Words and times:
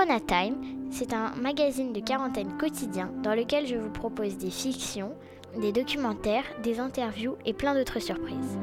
Corona 0.00 0.18
c'est 0.90 1.12
un 1.12 1.32
magazine 1.36 1.92
de 1.92 2.00
quarantaine 2.00 2.56
quotidien 2.56 3.10
dans 3.22 3.34
lequel 3.34 3.66
je 3.66 3.74
vous 3.76 3.90
propose 3.90 4.38
des 4.38 4.50
fictions, 4.50 5.12
des 5.60 5.72
documentaires, 5.72 6.44
des 6.62 6.80
interviews 6.80 7.36
et 7.44 7.52
plein 7.52 7.74
d'autres 7.74 7.98
surprises. 7.98 8.58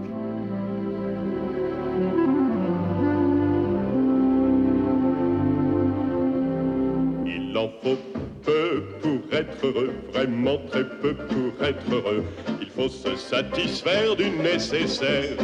Il 7.28 7.56
en 7.56 7.70
faut 7.84 7.98
peu 8.44 8.84
pour 9.02 9.38
être 9.38 9.64
heureux, 9.64 9.94
vraiment 10.12 10.58
très 10.72 10.90
peu 10.90 11.14
pour 11.14 11.64
être 11.64 11.92
heureux. 11.92 12.24
Il 12.62 12.70
faut 12.70 12.90
se 12.90 13.16
satisfaire 13.16 14.16
du 14.16 14.32
nécessaire. 14.32 15.38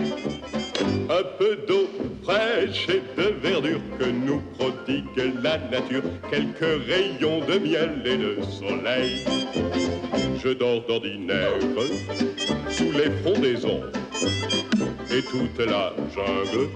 Un 0.80 1.23
peu 1.38 1.58
d'eau 1.68 1.88
fraîche 2.23 2.88
et 2.90 3.04
de 3.16 3.30
verdure 3.41 3.80
que 4.00 4.05
nous 4.05 4.41
prodigue 4.58 5.34
la 5.44 5.58
nature. 5.58 6.04
Quelques 6.32 6.88
rayons 6.88 7.41
de 7.46 7.59
miel 7.59 8.02
et 8.05 8.18
de 8.18 8.38
soleil. 8.44 9.23
Je 10.44 10.49
dors 10.49 10.86
d'ordinaire 10.88 11.54
sous 12.70 12.91
les 12.91 13.12
frondaisons 13.22 13.82
et 15.12 15.22
toute 15.22 15.60
la 15.60 15.93
jungle 16.13 16.70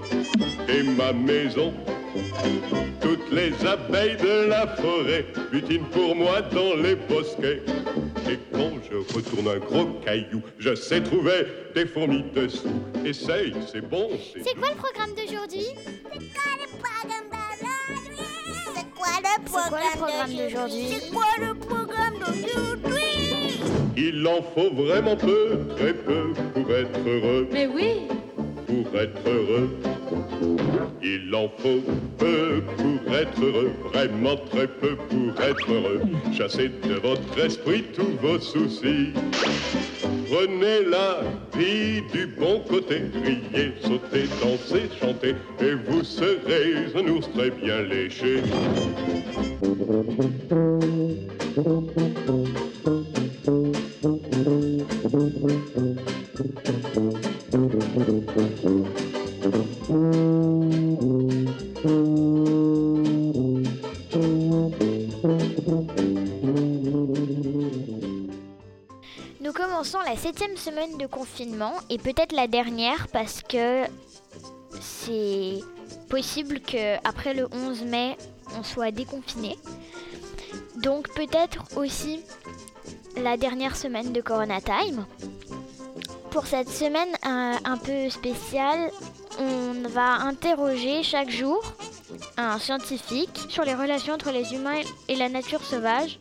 et 0.68 0.82
ma 0.82 1.12
maison. 1.12 1.72
Toutes 3.00 3.32
les 3.32 3.52
abeilles 3.66 4.16
de 4.16 4.48
la 4.48 4.66
forêt 4.66 5.26
butinent 5.50 5.88
pour 5.90 6.14
moi 6.14 6.40
dans 6.42 6.80
les 6.82 6.94
bosquets. 6.94 7.62
Et 8.30 8.38
quand 8.52 8.72
je 8.90 8.96
retourne 9.14 9.48
un 9.48 9.58
gros 9.58 9.86
caillou, 10.04 10.42
je 10.58 10.74
sais 10.74 11.02
trouver 11.02 11.46
des 11.74 11.86
fourmis 11.86 12.24
dessous. 12.34 12.68
Essaye, 13.04 13.54
c'est 13.72 13.80
bon. 13.80 14.10
C'est 14.44 14.54
quoi 14.54 14.68
le 14.68 14.76
programme 14.76 15.14
d'aujourd'hui? 15.14 15.66
C'est 16.12 16.18
quoi 16.34 16.50
le 16.60 16.66
programme 16.76 17.28
d'aujourd'hui? 17.30 18.28
C'est 18.74 18.90
quoi 18.94 19.08
le 19.22 19.40
programme 19.96 20.32
d'aujourd'hui? 20.36 20.88
C'est 20.90 21.10
quoi 21.10 21.30
le 21.38 21.54
programme 21.54 22.18
d'aujourd'hui? 22.18 22.98
Il 23.96 24.26
en 24.26 24.42
faut 24.42 24.70
vraiment 24.74 25.16
peu, 25.16 25.60
très 25.76 25.94
peu 25.94 26.32
pour 26.54 26.70
être 26.70 27.00
heureux. 27.06 27.48
Mais 27.50 27.66
oui, 27.66 28.08
pour 28.68 29.00
être 29.00 29.20
heureux. 29.26 29.70
Il 31.02 31.34
en 31.34 31.48
faut 31.58 31.82
peu 32.18 32.62
pour 32.76 33.14
être 33.14 33.42
heureux, 33.42 33.72
vraiment 33.92 34.36
très 34.50 34.66
peu 34.66 34.96
pour 34.96 35.42
être 35.42 35.72
heureux. 35.72 36.02
Chassez 36.36 36.68
de 36.68 36.94
votre 36.94 37.38
esprit 37.44 37.84
tous 37.94 38.16
vos 38.22 38.38
soucis. 38.38 39.12
Prenez 40.30 40.84
la 40.90 41.22
vie 41.58 42.02
du 42.12 42.26
bon 42.26 42.60
côté, 42.68 43.00
riez, 43.24 43.72
sautez, 43.80 44.28
dansez, 44.42 44.90
chantez, 45.00 45.34
et 45.60 45.74
vous 45.88 46.04
serez 46.04 46.92
un 46.94 47.08
ours 47.08 47.28
très 47.34 47.50
bien 47.50 47.80
léché. 47.82 48.42
Semaine 70.56 70.96
de 70.98 71.06
confinement 71.06 71.72
et 71.90 71.98
peut-être 71.98 72.32
la 72.32 72.46
dernière 72.46 73.08
parce 73.08 73.42
que 73.42 73.84
c'est 74.80 75.58
possible 76.08 76.60
que 76.60 76.96
après 77.06 77.34
le 77.34 77.48
11 77.52 77.82
mai 77.84 78.16
on 78.58 78.62
soit 78.62 78.90
déconfiné. 78.90 79.56
Donc 80.76 81.08
peut-être 81.14 81.64
aussi 81.76 82.20
la 83.16 83.36
dernière 83.36 83.76
semaine 83.76 84.12
de 84.12 84.20
Corona 84.20 84.60
Time. 84.60 85.06
Pour 86.30 86.46
cette 86.46 86.68
semaine 86.68 87.08
euh, 87.26 87.56
un 87.64 87.76
peu 87.78 88.10
spéciale, 88.10 88.90
on 89.38 89.88
va 89.88 90.14
interroger 90.20 91.02
chaque 91.02 91.30
jour 91.30 91.62
un 92.36 92.58
scientifique 92.58 93.40
sur 93.48 93.64
les 93.64 93.74
relations 93.74 94.14
entre 94.14 94.30
les 94.30 94.54
humains 94.54 94.82
et 95.08 95.16
la 95.16 95.28
nature 95.28 95.64
sauvage. 95.64 96.18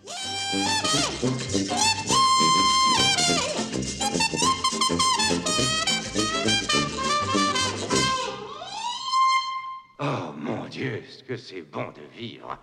Mon 10.97 11.03
Dieu, 11.03 11.11
ce 11.11 11.23
que 11.23 11.37
c'est 11.37 11.61
bon 11.61 11.91
de 11.91 12.01
vivre? 12.13 12.57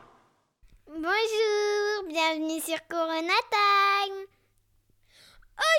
Bonjour, 0.87 2.09
bienvenue 2.09 2.61
sur 2.61 2.78
Corona 2.89 3.33
Time. 3.50 4.27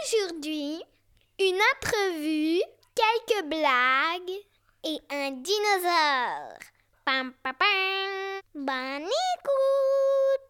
Aujourd'hui, 0.03 0.81
une 1.39 1.59
entrevue, 1.75 2.61
quelques 2.95 3.45
blagues 3.47 4.39
et 4.83 4.99
un 5.11 5.31
dinosaure. 5.31 6.59
Pam 7.05 7.33
pam 7.43 7.53
pam. 7.55 8.41
Bonne 8.55 9.09
écoute. 9.09 10.44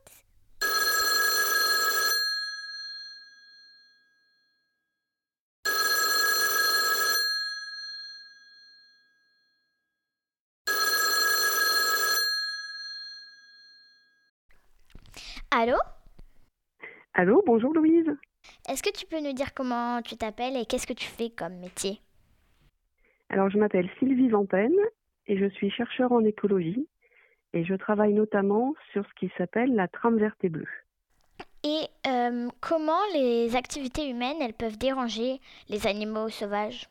Allô? 15.57 15.77
Allô, 17.13 17.41
bonjour 17.45 17.73
Louise. 17.73 18.11
Est-ce 18.67 18.83
que 18.83 18.91
tu 18.91 19.05
peux 19.05 19.21
nous 19.21 19.31
dire 19.31 19.53
comment 19.53 20.01
tu 20.01 20.17
t'appelles 20.17 20.57
et 20.57 20.65
qu'est-ce 20.65 20.85
que 20.85 20.91
tu 20.91 21.05
fais 21.05 21.29
comme 21.29 21.55
métier? 21.59 22.01
Alors 23.29 23.49
je 23.49 23.57
m'appelle 23.57 23.89
Sylvie 23.97 24.27
Vampen 24.27 24.73
et 25.27 25.37
je 25.37 25.45
suis 25.51 25.71
chercheur 25.71 26.11
en 26.11 26.25
écologie 26.25 26.89
et 27.53 27.63
je 27.63 27.73
travaille 27.73 28.11
notamment 28.11 28.73
sur 28.91 29.05
ce 29.07 29.13
qui 29.13 29.31
s'appelle 29.37 29.73
la 29.73 29.87
trame 29.87 30.17
verte 30.17 30.43
et 30.43 30.49
bleue. 30.49 30.67
Et 31.63 31.87
euh, 32.05 32.49
comment 32.59 33.05
les 33.13 33.55
activités 33.55 34.09
humaines, 34.09 34.41
elles 34.41 34.51
peuvent 34.51 34.77
déranger 34.77 35.39
les 35.69 35.87
animaux 35.87 36.27
sauvages? 36.27 36.89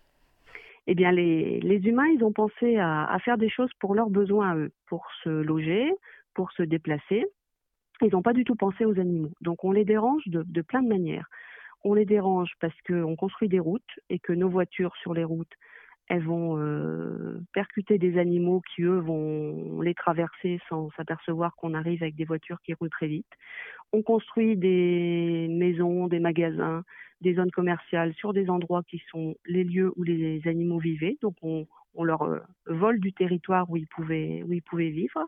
Eh 0.86 0.94
bien 0.94 1.12
les, 1.12 1.60
les 1.60 1.86
humains, 1.86 2.08
ils 2.08 2.24
ont 2.24 2.32
pensé 2.32 2.78
à, 2.78 3.12
à 3.12 3.18
faire 3.18 3.36
des 3.36 3.50
choses 3.50 3.70
pour 3.78 3.94
leurs 3.94 4.08
besoins 4.08 4.52
à 4.52 4.56
eux, 4.56 4.72
pour 4.86 5.06
se 5.22 5.28
loger, 5.28 5.92
pour 6.32 6.50
se 6.52 6.62
déplacer. 6.62 7.26
Ils 8.02 8.12
n'ont 8.12 8.22
pas 8.22 8.32
du 8.32 8.44
tout 8.44 8.56
pensé 8.56 8.84
aux 8.84 8.98
animaux. 8.98 9.32
Donc 9.40 9.64
on 9.64 9.72
les 9.72 9.84
dérange 9.84 10.22
de, 10.26 10.62
plein 10.62 10.82
de 10.82 10.88
manières. 10.88 11.28
On 11.84 11.94
les 11.94 12.04
dérange 12.04 12.50
parce 12.60 12.74
qu'on 12.86 13.16
construit 13.16 13.48
des 13.48 13.60
routes 13.60 13.82
et 14.08 14.18
que 14.18 14.32
nos 14.32 14.48
voitures 14.48 14.94
sur 14.96 15.14
les 15.14 15.24
routes, 15.24 15.52
elles 16.08 16.24
vont 16.24 16.58
euh, 16.58 17.40
percuter 17.52 17.98
des 17.98 18.18
animaux 18.18 18.62
qui, 18.74 18.82
eux, 18.82 18.98
vont 18.98 19.80
les 19.80 19.94
traverser 19.94 20.60
sans 20.68 20.90
s'apercevoir 20.96 21.54
qu'on 21.56 21.72
arrive 21.72 22.02
avec 22.02 22.14
des 22.14 22.24
voitures 22.24 22.60
qui 22.62 22.74
roulent 22.74 22.90
très 22.90 23.06
vite. 23.06 23.30
On 23.92 24.02
construit 24.02 24.56
des 24.56 25.46
maisons, 25.50 26.08
des 26.08 26.20
magasins, 26.20 26.82
des 27.20 27.34
zones 27.34 27.50
commerciales 27.50 28.12
sur 28.14 28.32
des 28.32 28.50
endroits 28.50 28.82
qui 28.82 29.02
sont 29.10 29.34
les 29.46 29.64
lieux 29.64 29.92
où 29.96 30.02
les 30.02 30.46
animaux 30.46 30.78
vivaient. 30.78 31.16
Donc 31.22 31.36
on, 31.42 31.66
on 31.94 32.04
leur 32.04 32.22
euh, 32.22 32.40
vole 32.66 33.00
du 33.00 33.12
territoire 33.12 33.70
où 33.70 33.76
ils 33.76 33.86
pouvaient, 33.86 34.42
où 34.46 34.52
ils 34.52 34.62
pouvaient 34.62 34.90
vivre. 34.90 35.24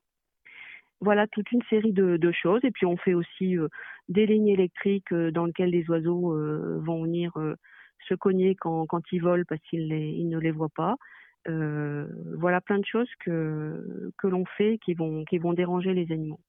Voilà 1.00 1.26
toute 1.26 1.50
une 1.52 1.62
série 1.68 1.92
de, 1.92 2.32
choses. 2.32 2.60
Et 2.64 2.70
puis 2.70 2.86
on 2.86 2.96
fait 2.96 3.14
aussi 3.14 3.56
euh, 3.56 3.68
des 4.08 4.26
lignes 4.26 4.48
électriques 4.48 5.12
euh, 5.12 5.30
dans 5.30 5.44
lesquelles 5.44 5.70
les 5.70 5.88
oiseaux 5.90 6.32
euh, 6.32 6.78
vont 6.80 7.02
venir 7.02 7.32
se 8.08 8.14
cogner 8.14 8.54
quand, 8.54 8.86
quand 8.86 9.02
ils 9.12 9.20
volent 9.20 9.44
parce 9.48 9.60
qu'ils 9.62 9.88
ne 10.28 10.38
les 10.38 10.50
voient 10.50 10.68
pas. 10.74 10.96
Voilà 11.48 12.60
plein 12.60 12.78
de 12.78 12.84
choses 12.84 13.08
que, 13.20 14.10
l'on 14.24 14.44
fait 14.56 14.78
qui 14.84 14.94
vont, 14.94 15.24
qui 15.24 15.38
vont 15.38 15.52
déranger 15.52 15.94
les 15.94 16.10
animaux. 16.12 16.40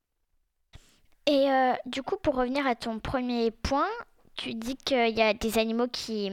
Et 1.28 1.48
du 1.86 2.02
coup, 2.02 2.16
pour 2.18 2.36
revenir 2.36 2.66
à 2.66 2.74
ton 2.74 3.00
premier 3.00 3.52
point, 3.52 3.90
tu 4.36 4.56
dis 4.56 4.76
qu'il 4.76 5.16
y 5.16 5.22
a 5.22 5.34
des 5.34 5.60
animaux 5.60 5.88
qui 5.88 6.32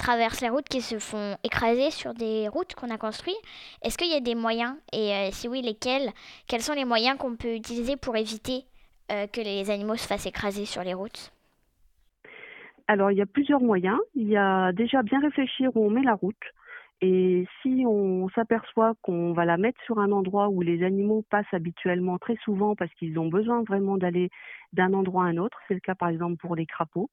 traversent 0.00 0.40
les 0.40 0.48
routes, 0.48 0.68
qui 0.68 0.80
se 0.80 0.98
font 0.98 1.36
écraser 1.44 1.90
sur 1.90 2.14
des 2.14 2.48
routes 2.48 2.74
qu'on 2.74 2.90
a 2.90 2.98
construites. 2.98 3.36
Est-ce 3.82 3.98
qu'il 3.98 4.10
y 4.10 4.16
a 4.16 4.20
des 4.20 4.34
moyens? 4.34 4.74
Et 4.92 5.12
euh, 5.12 5.28
si 5.30 5.46
oui, 5.46 5.62
lesquels? 5.62 6.10
Quels 6.48 6.62
sont 6.62 6.74
les 6.74 6.84
moyens 6.84 7.18
qu'on 7.18 7.36
peut 7.36 7.54
utiliser 7.54 7.96
pour 7.96 8.16
éviter 8.16 8.64
euh, 9.12 9.26
que 9.26 9.40
les 9.40 9.70
animaux 9.70 9.96
se 9.96 10.06
fassent 10.06 10.26
écraser 10.26 10.64
sur 10.64 10.82
les 10.82 10.94
routes? 10.94 11.32
Alors, 12.88 13.10
il 13.12 13.18
y 13.18 13.22
a 13.22 13.26
plusieurs 13.26 13.60
moyens. 13.60 13.98
Il 14.14 14.28
y 14.28 14.36
a 14.36 14.72
déjà 14.72 15.02
bien 15.02 15.20
réfléchir 15.20 15.70
où 15.76 15.86
on 15.86 15.90
met 15.90 16.02
la 16.02 16.14
route. 16.14 16.44
Et 17.02 17.46
si 17.62 17.84
on 17.86 18.28
s'aperçoit 18.30 18.94
qu'on 19.02 19.32
va 19.32 19.44
la 19.44 19.56
mettre 19.56 19.80
sur 19.84 19.98
un 20.00 20.12
endroit 20.12 20.48
où 20.48 20.60
les 20.60 20.82
animaux 20.82 21.24
passent 21.30 21.52
habituellement 21.52 22.18
très 22.18 22.36
souvent 22.44 22.74
parce 22.74 22.92
qu'ils 22.94 23.18
ont 23.18 23.28
besoin 23.28 23.62
vraiment 23.62 23.96
d'aller 23.96 24.28
d'un 24.74 24.92
endroit 24.92 25.24
à 25.24 25.28
un 25.28 25.38
autre, 25.38 25.58
c'est 25.66 25.74
le 25.74 25.80
cas 25.80 25.94
par 25.94 26.10
exemple 26.10 26.36
pour 26.36 26.56
les 26.56 26.66
crapauds, 26.66 27.08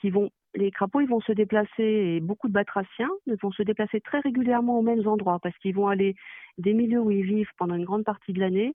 qui 0.00 0.10
vont, 0.10 0.30
les 0.54 0.70
crapauds 0.70 1.00
ils 1.00 1.08
vont 1.08 1.20
se 1.20 1.32
déplacer 1.32 1.82
et 1.82 2.20
beaucoup 2.20 2.48
de 2.48 2.52
batraciens 2.52 3.10
vont 3.42 3.50
se 3.52 3.62
déplacer 3.62 4.00
très 4.00 4.20
régulièrement 4.20 4.78
aux 4.78 4.82
mêmes 4.82 5.06
endroits 5.06 5.38
parce 5.42 5.56
qu'ils 5.58 5.74
vont 5.74 5.88
aller 5.88 6.14
des 6.58 6.74
milieux 6.74 7.00
où 7.00 7.10
ils 7.10 7.24
vivent 7.24 7.50
pendant 7.58 7.74
une 7.74 7.84
grande 7.84 8.04
partie 8.04 8.32
de 8.32 8.40
l'année 8.40 8.74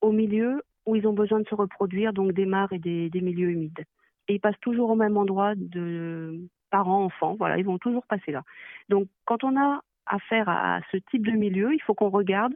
au 0.00 0.12
milieu 0.12 0.62
où 0.86 0.96
ils 0.96 1.06
ont 1.06 1.12
besoin 1.12 1.40
de 1.40 1.46
se 1.46 1.54
reproduire, 1.54 2.12
donc 2.12 2.32
des 2.32 2.46
mares 2.46 2.72
et 2.72 2.78
des, 2.78 3.10
des 3.10 3.20
milieux 3.20 3.50
humides. 3.50 3.84
Et 4.28 4.34
ils 4.34 4.40
passent 4.40 4.60
toujours 4.60 4.90
au 4.90 4.96
même 4.96 5.16
endroit 5.16 5.54
de 5.54 6.40
parents, 6.70 7.04
enfants, 7.04 7.34
voilà, 7.38 7.58
ils 7.58 7.64
vont 7.64 7.78
toujours 7.78 8.06
passer 8.06 8.32
là. 8.32 8.42
Donc 8.88 9.08
quand 9.24 9.44
on 9.44 9.58
a 9.60 9.82
affaire 10.06 10.48
à 10.48 10.80
ce 10.90 10.96
type 11.10 11.26
de 11.26 11.32
milieu, 11.32 11.74
il 11.74 11.82
faut 11.82 11.94
qu'on 11.94 12.10
regarde 12.10 12.54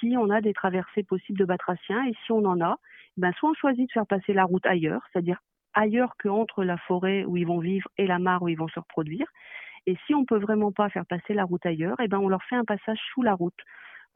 si 0.00 0.16
on 0.18 0.30
a 0.30 0.40
des 0.40 0.52
traversées 0.52 1.02
possibles 1.02 1.38
de 1.38 1.44
batraciens 1.44 2.04
et 2.06 2.14
si 2.24 2.32
on 2.32 2.44
en 2.44 2.60
a, 2.60 2.78
ben 3.16 3.32
soit 3.32 3.50
on 3.50 3.54
choisit 3.54 3.88
de 3.88 3.92
faire 3.92 4.06
passer 4.06 4.32
la 4.32 4.44
route 4.44 4.66
ailleurs, 4.66 5.06
c'est-à-dire 5.12 5.40
ailleurs 5.76 6.16
que 6.18 6.28
entre 6.28 6.64
la 6.64 6.78
forêt 6.78 7.24
où 7.24 7.36
ils 7.36 7.46
vont 7.46 7.60
vivre 7.60 7.88
et 7.98 8.08
la 8.08 8.18
mare 8.18 8.42
où 8.42 8.48
ils 8.48 8.58
vont 8.58 8.68
se 8.68 8.80
reproduire. 8.80 9.26
Et 9.86 9.96
si 10.06 10.14
on 10.14 10.24
peut 10.24 10.38
vraiment 10.38 10.72
pas 10.72 10.88
faire 10.88 11.06
passer 11.06 11.34
la 11.34 11.44
route 11.44 11.64
ailleurs, 11.64 11.96
eh 12.00 12.08
ben 12.08 12.18
on 12.18 12.28
leur 12.28 12.42
fait 12.44 12.56
un 12.56 12.64
passage 12.64 12.98
sous 13.12 13.22
la 13.22 13.34
route 13.34 13.60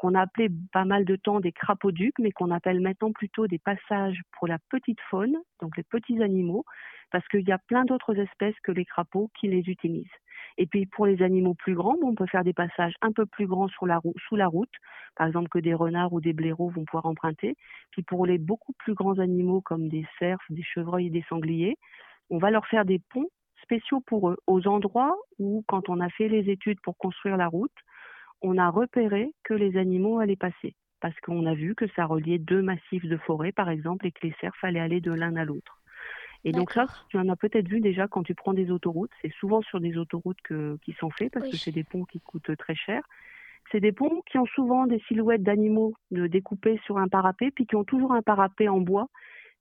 qu'on 0.00 0.14
a 0.14 0.22
appelé 0.22 0.48
pas 0.72 0.86
mal 0.86 1.04
de 1.04 1.14
temps 1.14 1.40
des 1.40 1.52
crapauducs, 1.52 2.18
mais 2.18 2.32
qu'on 2.32 2.50
appelle 2.50 2.80
maintenant 2.80 3.12
plutôt 3.12 3.46
des 3.46 3.58
passages 3.58 4.18
pour 4.32 4.48
la 4.48 4.58
petite 4.70 5.00
faune, 5.10 5.36
donc 5.60 5.76
les 5.76 5.82
petits 5.82 6.22
animaux, 6.22 6.64
parce 7.10 7.26
qu'il 7.28 7.46
y 7.46 7.52
a 7.52 7.58
plein 7.58 7.84
d'autres 7.84 8.18
espèces 8.18 8.58
que 8.62 8.72
les 8.72 8.86
crapauds 8.86 9.30
qui 9.38 9.48
les 9.48 9.68
utilisent. 9.68 10.06
Et 10.58 10.67
puis 10.67 10.87
pour 10.87 11.06
les 11.06 11.23
animaux 11.23 11.55
plus 11.55 11.75
grands, 11.75 11.97
on 12.02 12.14
peut 12.14 12.26
faire 12.26 12.44
des 12.44 12.52
passages 12.52 12.94
un 13.02 13.12
peu 13.12 13.26
plus 13.26 13.47
grands 13.47 13.69
sous 13.69 13.87
la 13.87 14.47
route, 14.47 14.73
par 15.17 15.26
exemple 15.26 15.49
que 15.49 15.58
des 15.58 15.75
renards 15.75 16.12
ou 16.12 16.20
des 16.20 16.32
blaireaux 16.32 16.70
vont 16.70 16.85
pouvoir 16.85 17.06
emprunter. 17.06 17.56
Puis 17.91 18.02
pour 18.02 18.26
les 18.26 18.38
beaucoup 18.38 18.73
plus 18.79 18.94
grands 18.94 19.19
animaux 19.19 19.61
comme 19.61 19.88
des 19.88 20.06
cerfs, 20.19 20.38
des 20.50 20.62
chevreuils 20.62 21.06
et 21.06 21.11
des 21.11 21.25
sangliers, 21.29 21.76
on 22.31 22.38
va 22.38 22.50
leur 22.50 22.67
faire 22.67 22.85
des 22.85 23.00
ponts 23.11 23.29
spéciaux 23.62 24.00
pour 24.00 24.31
eux, 24.31 24.37
aux 24.47 24.67
endroits 24.67 25.17
où, 25.38 25.64
quand 25.69 25.88
on 25.88 26.00
a 26.00 26.08
fait 26.11 26.29
les 26.29 26.50
études 26.50 26.81
pour 26.81 26.97
construire 26.97 27.37
la 27.37 27.47
route, 27.47 27.75
on 28.43 28.58
a 28.58 28.69
repéré 28.70 29.32
que 29.44 29.55
les 29.55 29.76
animaux 29.76 30.19
allaient 30.19 30.37
passer. 30.37 30.75
Parce 31.00 31.19
qu'on 31.20 31.47
a 31.47 31.55
vu 31.55 31.75
que 31.75 31.87
ça 31.94 32.05
reliait 32.05 32.38
deux 32.38 32.62
massifs 32.62 33.06
de 33.06 33.17
forêt, 33.17 33.52
par 33.52 33.70
exemple, 33.70 34.06
et 34.06 34.12
que 34.12 34.26
les 34.26 34.35
cerfs 34.41 34.52
allaient 34.62 34.81
aller 34.81 35.00
de 35.00 35.12
l'un 35.12 35.37
à 35.37 35.44
l'autre. 35.44 35.79
Et 36.44 36.52
donc 36.52 36.72
ça, 36.72 36.87
tu 37.08 37.19
en 37.19 37.28
as 37.28 37.37
peut-être 37.37 37.69
vu 37.69 37.81
déjà 37.81 38.08
quand 38.08 38.22
tu 38.22 38.34
prends 38.34 38.54
des 38.54 38.70
autoroutes. 38.70 39.10
C'est 39.20 39.32
souvent 39.34 39.60
sur 39.62 39.81
des 39.81 39.98
autoroutes 39.98 40.40
que, 40.42 40.78
qui 40.82 40.92
sont 40.94 41.10
faits 41.10 41.32
parce 41.32 41.50
que 41.50 41.56
c'est 41.56 41.72
des 41.72 41.84
ponts 41.84 42.04
qui 42.04 42.20
coûtent 42.20 42.56
très 42.56 42.75
cher. 42.75 43.02
C'est 43.70 43.81
des 43.81 43.92
ponts 43.92 44.22
qui 44.26 44.38
ont 44.38 44.46
souvent 44.46 44.87
des 44.87 45.00
silhouettes 45.06 45.42
d'animaux 45.42 45.94
de 46.10 46.26
découpés 46.26 46.81
sur 46.84 46.98
un 46.98 47.08
parapet, 47.08 47.50
puis 47.50 47.66
qui 47.66 47.76
ont 47.76 47.84
toujours 47.84 48.12
un 48.12 48.22
parapet 48.22 48.69
en 48.69 48.81
bois, 48.81 49.08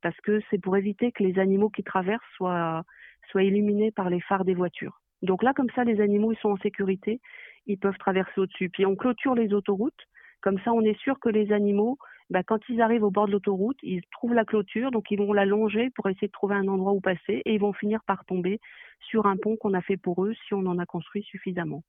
parce 0.02 0.20
que 0.22 0.42
c'est 0.50 0.58
pour 0.58 0.78
éviter 0.78 1.12
que 1.12 1.24
les 1.24 1.38
animaux 1.38 1.70
qui 1.70 1.84
traversent 1.84 2.24
soient, 2.36 2.84
soient 3.30 3.44
illuminés 3.44 3.92
par 3.92 4.10
les 4.10 4.22
phares 4.22 4.46
des 4.46 4.56
voitures. 4.56 5.02
Donc 5.22 5.44
là, 5.44 5.54
comme 5.54 5.70
ça, 5.76 5.84
les 5.84 6.02
animaux, 6.02 6.31
ils 6.31 6.40
sont 6.40 6.50
en 6.50 6.58
sécurité, 6.58 7.20
ils 7.68 7.78
peuvent 7.78 7.98
traverser 7.98 8.40
au-dessus. 8.40 8.70
Puis 8.70 8.86
on 8.86 8.96
clôture 8.96 9.36
les 9.36 9.54
autoroutes, 9.54 10.08
comme 10.42 10.60
ça, 10.60 10.72
on 10.72 10.81
est 10.81 10.98
sûr 11.00 11.20
que 11.20 11.30
les 11.30 11.52
animaux, 11.52 11.98
bah, 12.30 12.44
quand 12.44 12.60
ils 12.70 12.81
arrivent 12.81 13.04
au 13.04 13.12
bord 13.12 13.28
de 13.28 13.31
l'autoroute, 13.31 13.78
ils 13.81 14.04
trouvent 14.12 14.34
la 14.34 14.46
clôture, 14.46 14.92
donc 14.92 15.10
ils 15.10 15.18
vont 15.18 15.34
la 15.34 15.46
longer 15.46 15.90
pour 15.96 16.08
essayer 16.10 16.28
de 16.28 16.31
trouver 16.31 16.56
un 16.56 16.68
endroit 16.68 16.92
où 16.92 17.02
passer, 17.02 17.42
et 17.46 17.54
ils 17.54 17.60
vont 17.60 17.74
finir 17.74 18.04
par 18.06 18.26
tomber 18.26 18.60
sur 19.00 19.26
un 19.26 19.38
pont 19.38 19.58
qu'on 19.58 19.74
a 19.74 19.81
fait 19.81 19.98
pour 19.98 20.24
eux 20.26 20.34
si 20.48 20.54
on 20.54 20.66
en 20.66 20.78
a 20.78 20.86
construit 20.86 21.24
suffisamment. 21.24 21.84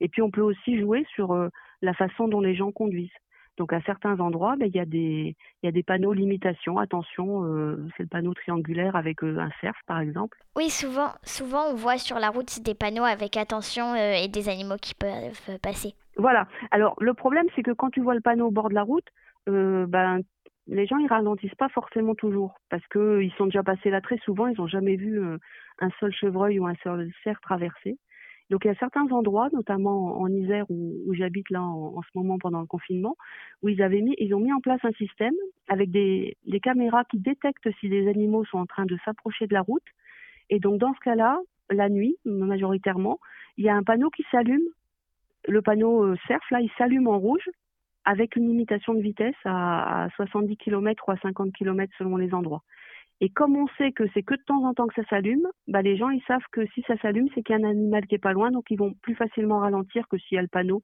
Et 0.00 0.08
puis 0.08 0.22
on 0.22 0.30
peut 0.30 0.42
aussi 0.42 0.78
jouer 0.78 1.06
sur 1.14 1.32
euh, 1.32 1.48
la 1.82 1.94
façon 1.94 2.28
dont 2.28 2.40
les 2.40 2.54
gens 2.54 2.72
conduisent. 2.72 3.10
Donc 3.56 3.72
à 3.72 3.80
certains 3.82 4.20
endroits, 4.20 4.56
ben, 4.58 4.66
il 4.66 4.76
y, 4.76 4.80
a 4.80 4.84
des, 4.84 5.34
y 5.62 5.68
a 5.68 5.72
des 5.72 5.82
panneaux 5.82 6.12
limitation. 6.12 6.78
Attention, 6.78 7.44
euh, 7.44 7.88
c'est 7.96 8.02
le 8.02 8.08
panneau 8.08 8.34
triangulaire 8.34 8.96
avec 8.96 9.22
euh, 9.22 9.38
un 9.38 9.50
cerf 9.62 9.76
par 9.86 10.00
exemple. 10.00 10.36
Oui, 10.56 10.68
souvent, 10.68 11.12
souvent 11.22 11.70
on 11.70 11.74
voit 11.74 11.96
sur 11.96 12.18
la 12.18 12.28
route 12.28 12.60
des 12.60 12.74
panneaux 12.74 13.04
avec 13.04 13.36
attention 13.36 13.94
et 13.94 14.28
des 14.28 14.48
animaux 14.50 14.76
qui 14.76 14.94
peuvent 14.94 15.58
passer. 15.62 15.94
Voilà. 16.18 16.48
Alors 16.70 16.96
le 17.00 17.14
problème, 17.14 17.46
c'est 17.54 17.62
que 17.62 17.70
quand 17.70 17.90
tu 17.90 18.00
vois 18.00 18.14
le 18.14 18.20
panneau 18.20 18.48
au 18.48 18.50
bord 18.50 18.68
de 18.68 18.74
la 18.74 18.82
route, 18.82 19.06
ben, 19.46 20.20
les 20.66 20.86
gens 20.86 20.98
ils 20.98 21.06
ralentissent 21.06 21.54
pas 21.54 21.68
forcément 21.68 22.14
toujours 22.14 22.58
parce 22.70 22.86
que 22.88 23.22
ils 23.22 23.32
sont 23.34 23.46
déjà 23.46 23.62
passés 23.62 23.90
là 23.90 24.00
très 24.00 24.18
souvent, 24.18 24.46
ils 24.48 24.58
n'ont 24.58 24.66
jamais 24.66 24.96
vu 24.96 25.20
un 25.78 25.90
seul 26.00 26.12
chevreuil 26.12 26.58
ou 26.58 26.66
un 26.66 26.74
seul 26.82 27.10
cerf 27.22 27.40
traverser. 27.40 27.98
Donc 28.50 28.64
il 28.64 28.68
y 28.68 28.70
a 28.70 28.76
certains 28.76 29.06
endroits, 29.10 29.48
notamment 29.52 30.20
en 30.20 30.28
Isère 30.28 30.66
où, 30.68 31.12
j'habite 31.14 31.50
là 31.50 31.62
en, 31.62 32.00
ce 32.02 32.08
moment 32.14 32.38
pendant 32.38 32.60
le 32.60 32.66
confinement, 32.66 33.16
où 33.62 33.68
ils 33.68 33.82
avaient 33.82 34.00
mis, 34.00 34.14
ils 34.18 34.34
ont 34.34 34.40
mis 34.40 34.52
en 34.52 34.60
place 34.60 34.80
un 34.84 34.92
système 34.92 35.34
avec 35.68 35.90
des, 35.90 36.36
caméras 36.62 37.04
qui 37.04 37.18
détectent 37.18 37.68
si 37.80 37.88
des 37.88 38.08
animaux 38.08 38.44
sont 38.44 38.58
en 38.58 38.66
train 38.66 38.86
de 38.86 38.96
s'approcher 39.04 39.46
de 39.46 39.54
la 39.54 39.62
route. 39.62 39.82
Et 40.48 40.60
donc 40.60 40.78
dans 40.78 40.94
ce 40.94 41.00
cas-là, 41.00 41.38
la 41.70 41.88
nuit 41.88 42.16
majoritairement, 42.24 43.18
il 43.56 43.64
y 43.64 43.68
a 43.68 43.74
un 43.74 43.82
panneau 43.82 44.10
qui 44.10 44.24
s'allume. 44.30 44.68
Le 45.48 45.60
panneau 45.62 46.14
surf 46.26 46.50
là, 46.50 46.60
il 46.60 46.70
s'allume 46.78 47.08
en 47.08 47.18
rouge 47.18 47.48
avec 48.06 48.36
une 48.36 48.48
limitation 48.48 48.94
de 48.94 49.00
vitesse 49.00 49.34
à, 49.44 50.04
à 50.04 50.10
70 50.10 50.56
km 50.56 51.08
ou 51.08 51.10
à 51.10 51.18
50 51.18 51.52
km 51.52 51.92
selon 51.98 52.16
les 52.16 52.32
endroits. 52.32 52.62
Et 53.20 53.30
comme 53.30 53.56
on 53.56 53.66
sait 53.78 53.92
que 53.92 54.04
c'est 54.14 54.22
que 54.22 54.34
de 54.34 54.42
temps 54.42 54.62
en 54.64 54.74
temps 54.74 54.86
que 54.86 54.94
ça 54.94 55.08
s'allume, 55.08 55.46
bah 55.68 55.82
les 55.82 55.96
gens 55.96 56.10
ils 56.10 56.22
savent 56.24 56.44
que 56.52 56.66
si 56.74 56.82
ça 56.86 56.96
s'allume, 56.98 57.28
c'est 57.34 57.42
qu'il 57.42 57.58
y 57.58 57.62
a 57.62 57.66
un 57.66 57.70
animal 57.70 58.06
qui 58.06 58.14
est 58.14 58.18
pas 58.18 58.32
loin, 58.32 58.50
donc 58.50 58.66
ils 58.70 58.78
vont 58.78 58.92
plus 58.94 59.14
facilement 59.14 59.58
ralentir 59.58 60.06
que 60.08 60.18
s'il 60.18 60.36
y 60.36 60.38
a 60.38 60.42
le 60.42 60.48
panneau 60.48 60.82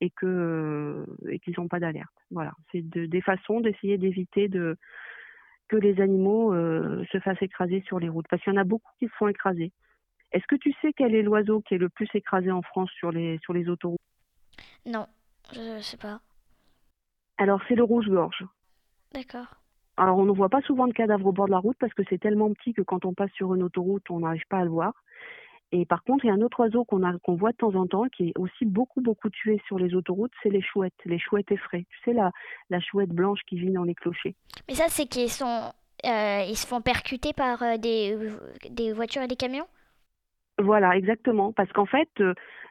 et 0.00 0.10
que 0.10 1.04
et 1.28 1.38
qu'ils 1.40 1.54
n'ont 1.58 1.68
pas 1.68 1.80
d'alerte. 1.80 2.12
Voilà, 2.30 2.52
c'est 2.70 2.88
de, 2.88 3.06
des 3.06 3.22
façons 3.22 3.60
d'essayer 3.60 3.98
d'éviter 3.98 4.48
que 4.48 5.76
les 5.76 6.00
animaux 6.00 6.52
euh, 6.52 7.02
se 7.12 7.18
fassent 7.18 7.42
écraser 7.42 7.82
sur 7.86 7.98
les 7.98 8.08
routes, 8.08 8.26
parce 8.28 8.42
qu'il 8.42 8.52
y 8.52 8.56
en 8.56 8.60
a 8.60 8.64
beaucoup 8.64 8.90
qui 8.98 9.06
se 9.06 9.14
font 9.14 9.28
écraser. 9.28 9.72
Est-ce 10.32 10.46
que 10.46 10.56
tu 10.56 10.72
sais 10.82 10.92
quel 10.92 11.14
est 11.14 11.22
l'oiseau 11.22 11.62
qui 11.62 11.74
est 11.74 11.78
le 11.78 11.88
plus 11.88 12.08
écrasé 12.14 12.50
en 12.50 12.62
France 12.62 12.90
sur 12.90 13.10
les 13.10 13.38
sur 13.38 13.54
les 13.54 13.68
autoroutes? 13.68 13.98
Non, 14.84 15.06
je 15.52 15.80
sais 15.80 15.96
pas. 15.96 16.20
Alors 17.40 17.60
c'est 17.66 17.74
le 17.74 17.82
rouge-gorge. 17.82 18.44
D'accord. 19.12 19.56
Alors, 19.96 20.16
on 20.18 20.24
ne 20.24 20.32
voit 20.32 20.48
pas 20.48 20.62
souvent 20.62 20.86
de 20.86 20.92
cadavres 20.92 21.26
au 21.26 21.32
bord 21.32 21.46
de 21.46 21.50
la 21.50 21.58
route 21.58 21.76
parce 21.78 21.92
que 21.92 22.02
c'est 22.08 22.18
tellement 22.18 22.50
petit 22.54 22.72
que 22.72 22.80
quand 22.80 23.04
on 23.04 23.12
passe 23.12 23.32
sur 23.32 23.54
une 23.54 23.62
autoroute, 23.62 24.10
on 24.10 24.20
n'arrive 24.20 24.46
pas 24.48 24.58
à 24.58 24.64
le 24.64 24.70
voir. 24.70 24.94
Et 25.72 25.84
par 25.84 26.02
contre, 26.04 26.24
il 26.24 26.28
y 26.28 26.30
a 26.30 26.34
un 26.34 26.40
autre 26.40 26.60
oiseau 26.60 26.84
qu'on 26.84 27.34
voit 27.36 27.52
de 27.52 27.56
temps 27.56 27.74
en 27.74 27.86
temps, 27.86 28.08
qui 28.08 28.28
est 28.28 28.38
aussi 28.38 28.64
beaucoup, 28.64 29.02
beaucoup 29.02 29.28
tué 29.28 29.60
sur 29.66 29.78
les 29.78 29.94
autoroutes, 29.94 30.32
c'est 30.42 30.48
les 30.48 30.62
chouettes, 30.62 30.94
les 31.04 31.18
chouettes 31.18 31.52
effraies. 31.52 31.86
Tu 31.90 31.98
sais, 32.04 32.12
la, 32.12 32.30
la 32.70 32.80
chouette 32.80 33.10
blanche 33.10 33.40
qui 33.46 33.58
vit 33.58 33.70
dans 33.70 33.84
les 33.84 33.94
clochers. 33.94 34.34
Mais 34.68 34.74
ça, 34.74 34.86
c'est 34.88 35.06
qu'ils 35.06 35.30
sont, 35.30 35.70
euh, 36.06 36.44
ils 36.48 36.56
se 36.56 36.66
font 36.66 36.80
percuter 36.80 37.32
par 37.32 37.62
euh, 37.62 37.76
des, 37.76 38.16
des 38.70 38.92
voitures 38.92 39.22
et 39.22 39.28
des 39.28 39.36
camions? 39.36 39.66
Voilà, 40.60 40.96
exactement. 40.96 41.52
Parce 41.52 41.70
qu'en 41.72 41.86
fait, 41.86 42.08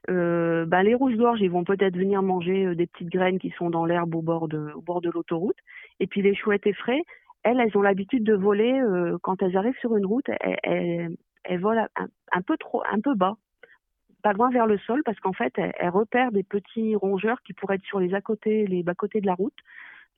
euh, 0.09 0.65
ben, 0.65 0.83
les 0.83 0.95
rouges-gorges, 0.95 1.41
ils 1.41 1.51
vont 1.51 1.63
peut-être 1.63 1.95
venir 1.95 2.21
manger 2.21 2.75
des 2.75 2.87
petites 2.87 3.09
graines 3.09 3.39
qui 3.39 3.51
sont 3.51 3.69
dans 3.69 3.85
l'herbe 3.85 4.15
au 4.15 4.21
bord 4.21 4.47
de, 4.47 5.09
l'autoroute. 5.13 5.57
Et 5.99 6.07
puis 6.07 6.21
les 6.21 6.35
chouettes 6.35 6.67
effraies, 6.67 7.03
elles, 7.43 7.59
elles 7.59 7.77
ont 7.77 7.81
l'habitude 7.81 8.23
de 8.23 8.35
voler 8.35 8.81
quand 9.21 9.41
elles 9.41 9.57
arrivent 9.57 9.79
sur 9.79 9.95
une 9.95 10.05
route. 10.05 10.29
Elles, 10.63 11.59
volent 11.59 11.87
un, 12.31 12.41
peu 12.41 12.57
trop, 12.57 12.83
un 12.91 12.99
peu 12.99 13.15
bas, 13.15 13.35
pas 14.23 14.33
loin 14.33 14.49
vers 14.49 14.67
le 14.67 14.77
sol, 14.79 15.01
parce 15.03 15.19
qu'en 15.19 15.33
fait, 15.33 15.53
elles, 15.57 15.89
repèrent 15.89 16.31
des 16.31 16.43
petits 16.43 16.95
rongeurs 16.95 17.41
qui 17.43 17.53
pourraient 17.53 17.75
être 17.75 17.85
sur 17.85 17.99
les 17.99 18.13
à 18.13 18.21
les 18.45 18.83
bas 18.83 18.95
côtés 18.95 19.21
de 19.21 19.25
la 19.25 19.35
route 19.35 19.53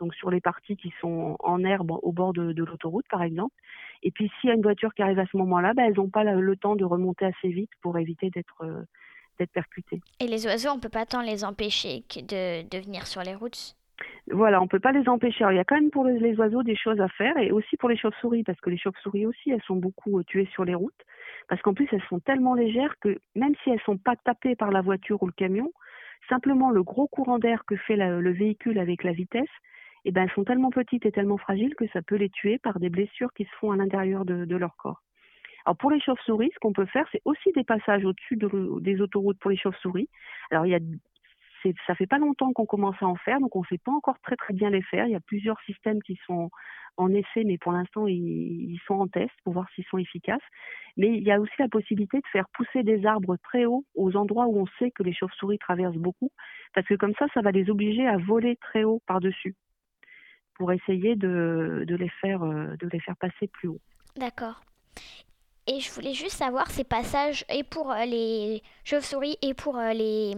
donc 0.01 0.13
sur 0.15 0.31
les 0.31 0.41
parties 0.41 0.75
qui 0.75 0.91
sont 1.00 1.38
en 1.39 1.63
herbe 1.63 1.91
au 2.01 2.12
bord 2.12 2.34
de, 2.34 2.53
l'autoroute 2.58 3.05
par 3.10 3.22
exemple. 3.22 3.55
Et 4.03 4.12
puis 4.12 4.29
s'il 4.39 4.50
y 4.50 4.51
a 4.51 4.55
une 4.55 4.63
voiture 4.63 4.93
qui 4.93 5.03
arrive 5.03 5.20
à 5.20 5.25
ce 5.31 5.38
moment-là, 5.38 5.74
bah, 5.74 5.84
elles 5.86 5.96
n'ont 5.96 6.10
pas 6.10 6.24
le 6.24 6.55
temps 6.58 6.75
de 6.75 6.84
remonter 6.84 7.25
assez 7.25 7.50
vite 7.50 7.70
pour 7.81 7.98
éviter 7.98 8.29
d'être 8.31 8.63
euh, 8.63 9.46
percutées. 9.53 10.01
Et 10.20 10.27
les 10.27 10.46
oiseaux, 10.46 10.70
on 10.72 10.75
ne 10.75 10.81
peut 10.81 10.89
pas 10.89 11.05
tant 11.05 11.22
les 11.22 11.43
empêcher 11.46 12.03
de, 12.15 12.67
de 12.67 12.77
venir 12.84 13.08
sur 13.08 13.22
les 13.22 13.36
routes? 13.36 13.75
Voilà, 14.31 14.60
on 14.60 14.63
ne 14.63 14.70
peut 14.70 14.79
pas 14.79 14.91
les 14.91 15.08
empêcher. 15.08 15.46
il 15.50 15.55
y 15.55 15.60
a 15.60 15.63
quand 15.63 15.75
même 15.75 15.91
pour 15.91 16.05
les 16.05 16.36
oiseaux 16.36 16.63
des 16.63 16.75
choses 16.75 17.00
à 17.00 17.08
faire 17.10 17.38
et 17.38 17.51
aussi 17.51 17.77
pour 17.77 17.89
les 17.89 17.98
chauves-souris, 17.98 18.43
parce 18.43 18.60
que 18.60 18.72
les 18.72 18.77
chauves-souris 18.77 19.27
aussi, 19.27 19.51
elles 19.51 19.62
sont 19.67 19.75
beaucoup 19.75 20.20
euh, 20.20 20.24
tuées 20.24 20.50
sur 20.53 20.65
les 20.65 20.75
routes, 20.75 21.03
parce 21.48 21.62
qu'en 21.62 21.74
plus, 21.74 21.88
elles 21.91 22.03
sont 22.10 22.20
tellement 22.20 22.55
légères 22.55 22.96
que 23.00 23.20
même 23.36 23.53
si 23.63 23.70
elles 23.70 23.75
ne 23.75 23.93
sont 23.93 23.98
pas 23.98 24.15
tapées 24.15 24.55
par 24.55 24.72
la 24.72 24.81
voiture 24.81 25.22
ou 25.22 25.27
le 25.27 25.34
camion, 25.34 25.72
simplement 26.29 26.72
le 26.72 26.84
gros 26.84 27.08
courant 27.08 27.39
d'air 27.39 27.63
que 27.65 27.75
fait 27.75 27.96
le 27.96 28.31
véhicule 28.31 28.79
avec 28.79 29.03
la 29.03 29.12
vitesse, 29.12 29.50
eh 30.05 30.12
ben, 30.12 30.24
elles 30.24 30.31
sont 30.31 30.43
tellement 30.43 30.72
petites 30.72 31.05
et 31.05 31.12
tellement 31.12 31.38
fragiles 31.38 31.75
que 31.75 31.88
ça 31.89 32.01
peut 32.01 32.15
les 32.15 32.29
tuer 32.29 32.58
par 32.60 32.79
des 32.79 32.89
blessures 32.89 33.34
qui 33.34 33.46
se 33.46 33.55
font 33.60 33.72
à 33.72 33.77
l'intérieur 33.77 34.25
de, 34.25 34.55
leur 34.55 34.75
corps. 34.77 35.01
Alors 35.65 35.77
pour 35.77 35.91
les 35.91 36.00
chauves-souris, 36.00 36.50
ce 36.53 36.60
qu'on 36.60 36.74
peut 36.74 36.88
faire, 36.88 37.05
c'est 37.12 37.22
aussi 37.25 37.51
des 37.53 37.63
passages 37.63 38.03
au-dessus 38.03 38.36
de, 38.36 38.79
des 38.79 39.00
autoroutes 39.00 39.39
pour 39.39 39.51
les 39.51 39.58
chauves-souris. 39.58 40.10
Alors 40.50 40.65
il 40.65 40.72
y 40.72 40.75
a 40.75 40.79
ça 41.86 41.93
fait 41.93 42.08
pas 42.08 42.17
longtemps 42.17 42.53
qu'on 42.53 42.65
commence 42.65 42.96
à 43.01 43.05
en 43.05 43.15
faire, 43.17 43.39
donc 43.39 43.55
on 43.55 43.60
ne 43.60 43.65
sait 43.65 43.77
pas 43.77 43.91
encore 43.91 44.20
très 44.22 44.36
très 44.36 44.51
bien 44.51 44.72
les 44.72 44.81
faire. 44.81 45.05
Il 45.05 45.12
y 45.12 45.15
a 45.15 45.20
plusieurs 45.20 45.62
systèmes 45.62 46.01
qui 46.01 46.17
sont 46.25 46.50
en 46.98 47.13
essai, 47.13 47.43
mais 47.46 47.60
pour 47.60 47.72
l'instant 47.72 48.08
ils, 48.08 48.72
ils, 48.72 48.81
sont 48.88 48.96
en 48.96 49.08
test 49.08 49.31
pour 49.43 49.53
voir 49.53 49.70
s'ils 49.75 49.86
sont 49.86 50.00
efficaces. 50.00 50.41
Mais 50.98 51.10
il 51.10 51.24
y 51.24 51.31
a 51.31 51.39
aussi 51.39 51.53
la 51.60 51.67
possibilité 51.67 52.17
de 52.17 52.27
faire 52.31 52.50
pousser 52.55 52.81
des 52.81 53.05
arbres 53.05 53.38
très 53.43 53.65
hauts 53.65 53.86
aux 53.93 54.15
endroits 54.15 54.48
où 54.48 54.60
on 54.60 54.65
sait 54.79 54.89
que 54.89 55.03
les 55.03 55.13
chauves-souris 55.13 55.60
traversent 55.60 55.98
beaucoup, 55.98 56.31
parce 56.74 56.88
que 56.88 56.96
comme 56.96 57.13
ça, 57.20 57.27
ça 57.36 57.41
va 57.41 57.51
les 57.51 57.70
obliger 57.70 58.08
à 58.08 58.17
voler 58.17 58.55
très 58.55 58.84
haut 58.84 59.01
par-dessus 59.05 59.55
pour 60.55 60.72
essayer 60.72 61.15
de, 61.15 61.84
de, 61.88 61.96
les 61.96 62.10
faire, 62.22 62.43
euh, 62.43 62.75
de 62.79 62.88
les 62.91 63.00
faire 63.00 63.15
passer 63.17 63.48
plus 63.48 63.70
haut. 63.70 63.79
D'accord. 64.15 64.62
Et 65.67 65.79
je 65.79 65.91
voulais 65.91 66.13
juste 66.13 66.38
savoir 66.38 66.70
ces 66.70 66.84
passages 66.84 67.46
et 67.50 67.63
pour 67.63 67.91
euh, 67.91 68.05
les 68.05 68.62
chauves-souris 68.84 69.38
et 69.41 69.53
pour 69.53 69.77
euh, 69.77 69.93
les 69.93 70.34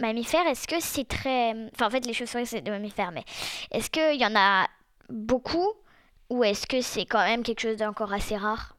mammifères, 0.00 0.46
est-ce 0.46 0.66
que 0.66 0.80
c'est 0.80 1.06
très... 1.06 1.50
Enfin 1.74 1.86
en 1.86 1.90
fait 1.90 2.06
les 2.06 2.12
chauves-souris 2.12 2.46
c'est 2.46 2.62
des 2.62 2.70
mammifères, 2.70 3.12
mais 3.12 3.24
est-ce 3.72 3.90
qu'il 3.90 4.20
y 4.20 4.24
en 4.24 4.36
a 4.36 4.66
beaucoup 5.08 5.72
ou 6.30 6.44
est-ce 6.44 6.66
que 6.66 6.80
c'est 6.80 7.04
quand 7.04 7.24
même 7.24 7.42
quelque 7.42 7.60
chose 7.60 7.76
d'encore 7.76 8.12
assez 8.12 8.36
rare? 8.36 8.76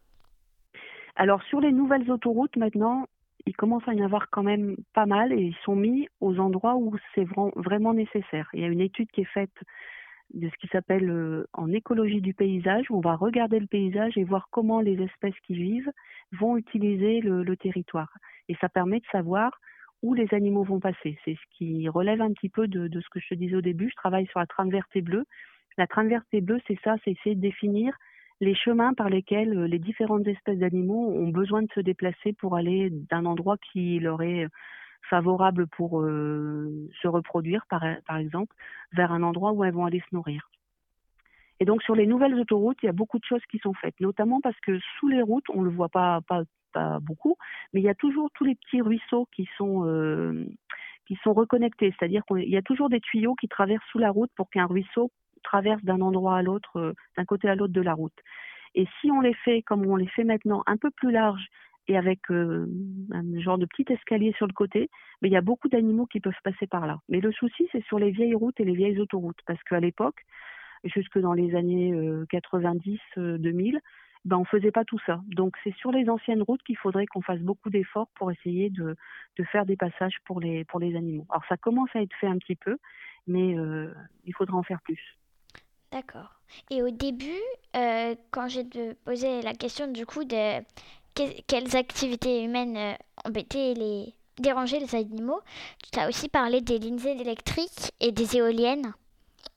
Alors 1.17 1.43
sur 1.43 1.59
les 1.59 1.71
nouvelles 1.71 2.09
autoroutes 2.09 2.55
maintenant, 2.55 3.05
il 3.45 3.55
commence 3.55 3.87
à 3.87 3.93
y 3.93 4.01
en 4.01 4.05
avoir 4.05 4.29
quand 4.29 4.43
même 4.43 4.75
pas 4.93 5.05
mal 5.05 5.33
et 5.33 5.41
ils 5.41 5.57
sont 5.63 5.75
mis 5.75 6.07
aux 6.19 6.39
endroits 6.39 6.75
où 6.75 6.95
c'est 7.15 7.27
vraiment 7.55 7.93
nécessaire. 7.93 8.49
Il 8.53 8.61
y 8.61 8.63
a 8.63 8.67
une 8.67 8.81
étude 8.81 9.09
qui 9.11 9.21
est 9.21 9.33
faite 9.33 9.55
de 10.33 10.49
ce 10.49 10.55
qui 10.57 10.67
s'appelle 10.67 11.09
euh, 11.09 11.45
en 11.53 11.71
écologie 11.71 12.21
du 12.21 12.33
paysage. 12.33 12.85
On 12.89 13.01
va 13.01 13.15
regarder 13.15 13.59
le 13.59 13.67
paysage 13.67 14.17
et 14.17 14.23
voir 14.23 14.47
comment 14.51 14.79
les 14.79 15.01
espèces 15.01 15.39
qui 15.45 15.55
vivent 15.55 15.91
vont 16.31 16.57
utiliser 16.57 17.19
le, 17.21 17.55
territoire. 17.57 18.13
Et 18.47 18.55
ça 18.61 18.69
permet 18.69 18.99
de 18.99 19.05
savoir 19.11 19.59
où 20.01 20.13
les 20.13 20.33
animaux 20.33 20.63
vont 20.63 20.79
passer. 20.79 21.17
C'est 21.25 21.35
ce 21.35 21.57
qui 21.57 21.87
relève 21.89 22.21
un 22.21 22.31
petit 22.31 22.49
peu 22.49 22.67
de, 22.67 22.87
ce 22.99 23.09
que 23.09 23.19
je 23.19 23.29
te 23.29 23.35
disais 23.35 23.55
au 23.55 23.61
début. 23.61 23.89
Je 23.89 23.95
travaille 23.95 24.25
sur 24.27 24.39
la 24.39 24.47
trame 24.47 24.69
verte 24.69 24.89
et 24.95 25.01
bleue. 25.01 25.25
La 25.77 25.87
trame 25.87 26.07
verte 26.07 26.27
et 26.31 26.41
bleue, 26.41 26.59
c'est 26.67 26.79
ça, 26.83 26.95
c'est 27.03 27.11
essayer 27.11 27.35
de 27.35 27.41
définir 27.41 27.95
les 28.41 28.55
chemins 28.55 28.93
par 28.93 29.07
lesquels 29.07 29.57
euh, 29.57 29.67
les 29.67 29.79
différentes 29.79 30.27
espèces 30.27 30.57
d'animaux 30.57 31.13
ont 31.15 31.29
besoin 31.29 31.61
de 31.61 31.69
se 31.73 31.79
déplacer 31.79 32.33
pour 32.33 32.57
aller 32.57 32.89
d'un 32.89 33.25
endroit 33.25 33.55
qui 33.71 33.99
leur 33.99 34.21
est 34.21 34.47
favorable 35.09 35.67
pour 35.67 36.01
euh, 36.01 36.89
se 37.01 37.07
reproduire, 37.07 37.65
par, 37.69 37.83
exemple, 38.17 38.55
vers 38.93 39.11
un 39.11 39.23
endroit 39.23 39.51
où 39.51 39.63
elles 39.63 39.73
vont 39.73 39.85
aller 39.85 39.99
se 39.99 40.15
nourrir. 40.15 40.49
Et 41.59 41.65
donc 41.65 41.83
sur 41.83 41.93
les 41.93 42.07
nouvelles 42.07 42.33
autoroutes, 42.33 42.77
il 42.81 42.87
y 42.87 42.89
a 42.89 42.93
beaucoup 42.93 43.19
de 43.19 43.23
choses 43.23 43.45
qui 43.51 43.59
sont 43.59 43.73
faites, 43.75 43.99
notamment 43.99 44.41
parce 44.41 44.59
que 44.61 44.79
sous 44.97 45.07
les 45.07 45.21
routes, 45.21 45.47
on 45.53 45.61
ne 45.61 45.65
le 45.65 45.75
voit 45.75 45.89
pas, 45.89 46.19
beaucoup, 47.01 47.35
mais 47.73 47.81
il 47.81 47.83
y 47.83 47.89
a 47.89 47.95
toujours 47.95 48.31
tous 48.33 48.45
les 48.45 48.55
petits 48.55 48.81
ruisseaux 48.81 49.27
qui 49.35 49.47
sont 49.57 49.85
euh, 49.85 50.45
qui 51.05 51.17
sont 51.21 51.33
reconnectés, 51.33 51.93
c'est-à-dire 51.99 52.23
qu'il 52.25 52.49
y 52.49 52.55
a 52.55 52.61
toujours 52.61 52.89
des 52.89 53.01
tuyaux 53.01 53.35
qui 53.35 53.49
traversent 53.49 53.83
sous 53.91 53.99
la 53.99 54.09
route 54.09 54.31
pour 54.37 54.49
qu'un 54.49 54.65
ruisseau 54.65 55.11
traverse 55.43 55.83
d'un 55.83 56.01
endroit 56.01 56.37
à 56.37 56.41
l'autre, 56.41 56.77
euh, 56.77 56.93
d'un 57.17 57.25
côté 57.25 57.49
à 57.49 57.55
l'autre 57.55 57.73
de 57.73 57.81
la 57.81 57.93
route. 57.93 58.17
Et 58.75 58.87
si 58.99 59.11
on 59.11 59.21
les 59.21 59.33
fait 59.33 59.61
comme 59.61 59.85
on 59.85 59.95
les 59.95 60.07
fait 60.07 60.23
maintenant, 60.23 60.63
un 60.65 60.77
peu 60.77 60.91
plus 60.91 61.11
larges 61.11 61.47
et 61.87 61.97
avec 61.97 62.19
euh, 62.31 62.67
un 63.11 63.39
genre 63.39 63.57
de 63.57 63.65
petit 63.65 63.91
escalier 63.91 64.33
sur 64.37 64.47
le 64.47 64.53
côté, 64.53 64.89
mais 65.21 65.29
il 65.29 65.31
y 65.31 65.37
a 65.37 65.41
beaucoup 65.41 65.67
d'animaux 65.67 66.05
qui 66.05 66.19
peuvent 66.19 66.33
passer 66.43 66.67
par 66.67 66.87
là. 66.87 66.99
Mais 67.09 67.19
le 67.19 67.31
souci, 67.31 67.67
c'est 67.71 67.83
sur 67.85 67.99
les 67.99 68.11
vieilles 68.11 68.35
routes 68.35 68.59
et 68.59 68.65
les 68.65 68.75
vieilles 68.75 68.99
autoroutes, 68.99 69.41
parce 69.45 69.61
qu'à 69.63 69.79
l'époque, 69.79 70.21
jusque 70.83 71.19
dans 71.19 71.33
les 71.33 71.55
années 71.55 71.91
90-2000, 72.31 73.75
euh, 73.75 73.79
ben 74.23 74.37
on 74.37 74.45
faisait 74.45 74.71
pas 74.71 74.85
tout 74.85 74.99
ça. 75.05 75.21
Donc 75.27 75.57
c'est 75.63 75.75
sur 75.75 75.91
les 75.91 76.07
anciennes 76.07 76.43
routes 76.43 76.61
qu'il 76.63 76.77
faudrait 76.77 77.07
qu'on 77.07 77.21
fasse 77.21 77.41
beaucoup 77.41 77.71
d'efforts 77.71 78.09
pour 78.15 78.31
essayer 78.31 78.69
de, 78.69 78.95
faire 79.51 79.65
des 79.65 79.75
passages 79.75 80.17
pour 80.25 80.39
les 80.39 80.63
pour 80.65 80.79
les 80.79 80.95
animaux. 80.95 81.25
Alors 81.31 81.43
ça 81.49 81.57
commence 81.57 81.89
à 81.95 82.03
être 82.03 82.15
fait 82.19 82.27
un 82.27 82.37
petit 82.37 82.55
peu, 82.55 82.77
mais 83.25 83.55
il 84.25 84.33
faudra 84.35 84.57
en 84.57 84.63
faire 84.63 84.81
plus. 84.83 85.17
D'accord. 85.91 86.39
Et 86.69 86.81
au 86.81 86.89
début, 86.89 87.41
euh, 87.75 88.15
quand 88.31 88.47
j'ai 88.47 88.63
posé 89.05 89.41
la 89.41 89.53
question 89.53 89.87
du 89.87 90.05
coup 90.05 90.23
de 90.23 90.61
quelles 91.47 91.75
activités 91.75 92.43
humaines 92.43 92.77
euh, 92.77 92.93
embêtaient 93.25 93.73
les 93.73 94.13
déranger 94.39 94.79
les 94.79 94.95
animaux, 94.95 95.41
tu 95.91 95.99
as 95.99 96.07
aussi 96.07 96.29
parlé 96.29 96.61
des 96.61 96.79
lignes 96.79 97.05
électriques 97.05 97.91
et 97.99 98.11
des 98.11 98.37
éoliennes. 98.37 98.93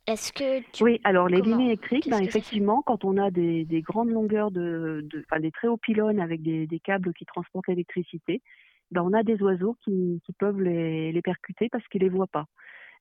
Est-ce 0.06 0.32
que 0.32 0.62
Oui, 0.82 1.00
alors 1.04 1.28
les 1.28 1.40
lignes 1.40 1.62
électriques, 1.62 2.10
ben, 2.10 2.22
effectivement, 2.22 2.82
quand 2.82 3.04
on 3.04 3.16
a 3.16 3.30
des, 3.30 3.64
des 3.64 3.80
grandes 3.80 4.10
longueurs 4.10 4.50
de, 4.50 5.06
de 5.10 5.24
enfin, 5.30 5.40
des 5.40 5.50
très 5.50 5.68
hauts 5.68 5.78
pylônes 5.78 6.20
avec 6.20 6.42
des, 6.42 6.66
des 6.66 6.78
câbles 6.80 7.14
qui 7.14 7.24
transportent 7.24 7.68
l'électricité, 7.68 8.42
ben, 8.90 9.02
on 9.02 9.14
a 9.14 9.22
des 9.22 9.40
oiseaux 9.40 9.76
qui, 9.82 10.20
qui 10.26 10.32
peuvent 10.34 10.60
les, 10.60 11.10
les 11.12 11.22
percuter 11.22 11.68
parce 11.70 11.86
qu'ils 11.88 12.02
les 12.02 12.10
voient 12.10 12.26
pas. 12.26 12.46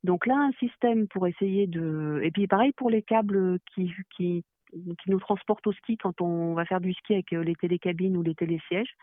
Donc 0.03 0.25
là, 0.25 0.35
un 0.35 0.51
système 0.53 1.07
pour 1.07 1.27
essayer 1.27 1.67
de... 1.67 2.19
Et 2.23 2.31
puis 2.31 2.47
pareil 2.47 2.73
pour 2.73 2.89
les 2.89 3.01
câbles 3.01 3.59
qui, 3.73 3.91
qui, 4.15 4.43
qui 4.71 5.11
nous 5.11 5.19
transportent 5.19 5.65
au 5.67 5.73
ski 5.73 5.97
quand 5.97 6.21
on 6.21 6.53
va 6.53 6.65
faire 6.65 6.81
du 6.81 6.93
ski 6.93 7.13
avec 7.13 7.33
euh, 7.33 7.43
les 7.43 7.55
télécabines 7.55 8.17
ou 8.17 8.23
les 8.23 8.35
télésièges. 8.35 8.95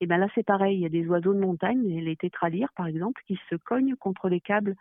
Et 0.00 0.06
ben 0.06 0.18
là, 0.18 0.26
c'est 0.34 0.42
pareil. 0.42 0.76
Il 0.76 0.82
y 0.82 0.86
a 0.86 0.90
des 0.90 1.06
oiseaux 1.06 1.32
de 1.32 1.38
montagne, 1.38 2.00
les 2.00 2.16
tétralyres 2.16 2.72
par 2.76 2.86
exemple, 2.86 3.22
qui 3.26 3.38
se 3.48 3.54
cognent 3.56 3.96
contre 3.96 4.28
les 4.28 4.40
câbles 4.40 4.74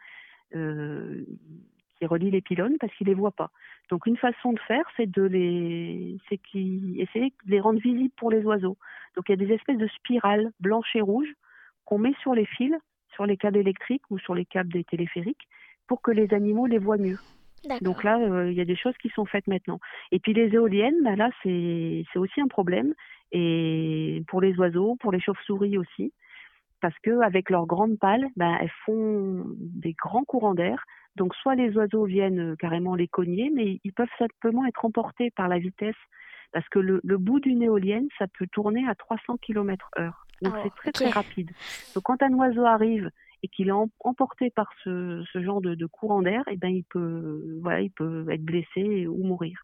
euh, 0.56 1.24
qui 1.98 2.06
relient 2.06 2.32
les 2.32 2.42
pylônes 2.42 2.78
parce 2.80 2.94
qu'ils 2.96 3.08
les 3.08 3.14
voient 3.14 3.32
pas. 3.32 3.52
Donc 3.90 4.08
une 4.08 4.18
façon 4.18 4.54
de 4.54 4.60
faire, 4.60 4.86
c'est 4.98 5.10
de 5.10 5.22
les, 5.22 6.18
c'est 6.28 6.40
essayer 6.56 7.34
de 7.46 7.52
les 7.52 7.60
rendre 7.60 7.80
visibles 7.80 8.14
pour 8.18 8.32
les 8.32 8.44
oiseaux. 8.44 8.78
Donc 9.16 9.26
il 9.30 9.40
y 9.40 9.42
a 9.42 9.46
des 9.46 9.54
espèces 9.54 9.78
de 9.78 9.88
spirales 9.88 10.52
blanches 10.60 10.96
et 10.96 11.02
rouges 11.02 11.34
qu'on 11.86 12.00
met 12.00 12.14
sur 12.22 12.34
les 12.34 12.46
fils, 12.46 12.74
sur 13.14 13.26
les 13.26 13.38
câbles 13.38 13.58
électriques 13.58 14.10
ou 14.10 14.18
sur 14.18 14.34
les 14.34 14.46
câbles 14.46 14.74
des 14.74 14.84
téléphériques 14.84 15.48
pour 15.92 16.02
que 16.02 16.12
les 16.12 16.34
animaux 16.34 16.68
les 16.68 16.78
voient 16.78 16.96
mieux. 16.96 17.20
Donc 17.82 18.06
là, 18.06 18.18
euh, 18.18 18.50
il 18.50 18.58
y 18.58 18.62
a 18.62 18.66
des 18.66 18.78
choses 18.78 18.96
qui 19.02 19.10
sont 19.10 19.26
faites 19.26 19.46
maintenant. 19.48 19.78
Et 20.14 20.20
puis 20.20 20.34
les 20.34 20.48
éoliennes, 20.56 21.04
ben 21.04 21.18
là, 21.18 21.30
c'est 21.44 22.06
aussi 22.16 22.40
un 22.40 22.48
problème. 22.48 22.94
Et 23.34 24.24
pour 24.30 24.40
les 24.40 24.58
oiseaux, 24.58 24.96
pour 25.02 25.12
les 25.12 25.20
chauves-souris 25.20 25.78
aussi, 25.78 26.14
parce 26.80 26.98
que 27.00 27.20
avec 27.20 27.50
leurs 27.50 27.66
grandes 27.66 28.00
pales, 28.00 28.26
ben, 28.38 28.58
elles 28.62 28.72
font 28.86 29.44
des 29.58 29.92
grands 29.92 30.24
courants 30.24 30.56
d'air. 30.56 30.86
Donc 31.18 31.36
soit 31.36 31.56
les 31.56 31.76
oiseaux 31.76 32.06
viennent 32.06 32.56
carrément 32.56 32.96
les 32.96 33.10
cogner, 33.10 33.52
mais 33.54 33.82
ils 33.84 33.92
peuvent 33.92 34.16
simplement 34.18 34.66
être 34.68 34.86
emportés 34.86 35.30
par 35.32 35.50
la 35.50 35.60
vitesse, 35.60 36.02
parce 36.54 36.70
que 36.70 36.80
le, 36.80 37.02
le 37.04 37.18
bout 37.18 37.42
d'une 37.42 37.64
éolienne, 37.64 38.08
ça 38.18 38.28
peut 38.40 38.48
tourner 38.50 38.88
à 38.88 38.96
300 38.96 39.36
km 39.42 39.90
heure. 40.00 40.26
Donc 40.42 40.54
oh, 40.56 40.62
c'est 40.64 40.74
très 40.76 40.92
très 40.94 41.10
rapide. 41.10 41.52
Donc 41.94 42.04
quand 42.04 42.24
un 42.24 42.32
oiseau 42.32 42.64
arrive 42.64 43.12
et 43.44 43.48
qu'il 43.48 43.70
est 43.70 43.74
emporté 44.00 44.52
par 44.52 44.72
ce, 44.84 45.24
genre 45.36 45.62
de, 45.62 45.86
courant 45.86 46.22
d'air, 46.22 46.44
et 46.48 46.54
eh 46.54 46.58
ben 46.58 46.70
il 46.70 46.84
peut, 46.84 47.58
voilà, 47.62 47.82
il 47.82 47.92
peut 47.92 48.26
être 48.30 48.44
blessé 48.44 49.08
ou 49.08 49.24
mourir. 49.24 49.62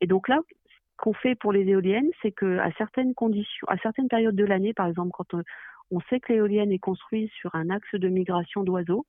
Et 0.00 0.06
donc 0.06 0.28
là, 0.28 0.40
ce 0.48 0.96
qu'on 0.96 1.12
fait 1.12 1.34
pour 1.34 1.52
les 1.52 1.68
éoliennes, 1.68 2.10
c'est 2.22 2.32
que 2.32 2.58
à 2.58 2.72
certaines 2.72 3.14
conditions, 3.14 3.66
à 3.68 3.76
certaines 3.78 4.08
périodes 4.08 4.36
de 4.36 4.44
l'année, 4.44 4.72
par 4.72 4.86
exemple, 4.86 5.10
quand 5.12 5.34
on, 5.34 5.42
on 5.90 6.00
sait 6.08 6.20
que 6.20 6.32
l'éolienne 6.32 6.72
est 6.72 6.78
construite 6.78 7.30
sur 7.32 7.54
un 7.54 7.70
axe 7.70 7.94
de 7.94 8.08
migration 8.08 8.62
d'oiseaux, 8.62 9.06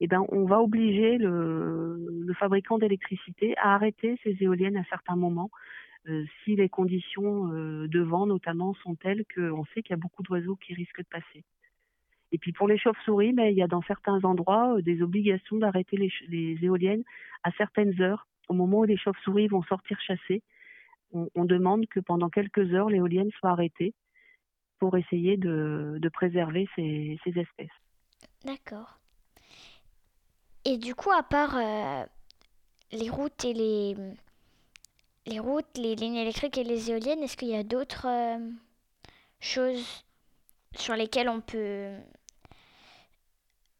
eh 0.00 0.06
ben, 0.06 0.24
on 0.28 0.44
va 0.44 0.60
obliger 0.60 1.18
le, 1.18 2.32
fabricant 2.38 2.78
d'électricité 2.78 3.56
à 3.56 3.74
arrêter 3.74 4.18
ces 4.22 4.36
éoliennes 4.40 4.76
à 4.76 4.84
certains 4.84 5.16
moments 5.16 5.50
euh, 6.08 6.24
si 6.44 6.54
les 6.54 6.68
conditions 6.68 7.50
euh, 7.52 7.88
de 7.88 8.00
vent 8.00 8.26
notamment 8.26 8.74
sont 8.74 8.94
telles 8.94 9.24
qu'on 9.34 9.64
sait 9.66 9.82
qu'il 9.82 9.90
y 9.90 9.94
a 9.94 9.96
beaucoup 9.96 10.22
d'oiseaux 10.22 10.56
qui 10.56 10.74
risquent 10.74 11.00
de 11.00 11.08
passer. 11.10 11.44
Et 12.36 12.38
puis 12.38 12.52
pour 12.52 12.68
les 12.68 12.76
chauves-souris, 12.76 13.32
ben, 13.32 13.46
il 13.46 13.56
y 13.56 13.62
a 13.62 13.66
dans 13.66 13.80
certains 13.80 14.22
endroits 14.22 14.76
euh, 14.76 14.82
des 14.82 15.00
obligations 15.00 15.56
d'arrêter 15.56 15.96
les, 15.96 16.58
éoliennes 16.62 17.02
à 17.44 17.50
certaines 17.52 17.98
heures. 18.02 18.26
Au 18.50 18.52
moment 18.52 18.80
où 18.80 18.84
les 18.84 18.98
chauves-souris 18.98 19.48
vont 19.48 19.62
sortir 19.62 19.98
chasser, 20.02 20.42
on, 21.14 21.46
demande 21.46 21.86
que 21.86 21.98
pendant 21.98 22.28
quelques 22.28 22.74
heures, 22.74 22.90
l'éolienne 22.90 23.30
soit 23.40 23.48
arrêtée 23.48 23.94
pour 24.78 24.98
essayer 24.98 25.38
de, 25.38 25.98
préserver 26.12 26.68
ces, 26.76 27.18
ces 27.24 27.30
espèces. 27.40 27.70
D'accord. 28.44 28.98
Et 30.66 30.76
du 30.76 30.94
coup, 30.94 31.12
à 31.12 31.22
part 31.22 31.56
euh, 31.56 32.04
les 32.92 33.08
routes 33.08 33.46
et 33.46 33.54
les, 33.54 33.96
les 35.24 35.38
routes, 35.38 35.78
les 35.78 35.94
lignes 35.94 36.16
électriques 36.16 36.58
et 36.58 36.64
les 36.64 36.90
éoliennes, 36.90 37.22
est-ce 37.22 37.38
qu'il 37.38 37.48
y 37.48 37.56
a 37.56 37.64
d'autres 37.64 38.06
euh, 38.06 38.50
choses 39.40 40.04
sur 40.74 40.94
lesquelles 40.96 41.30
on 41.30 41.40
peut 41.40 41.96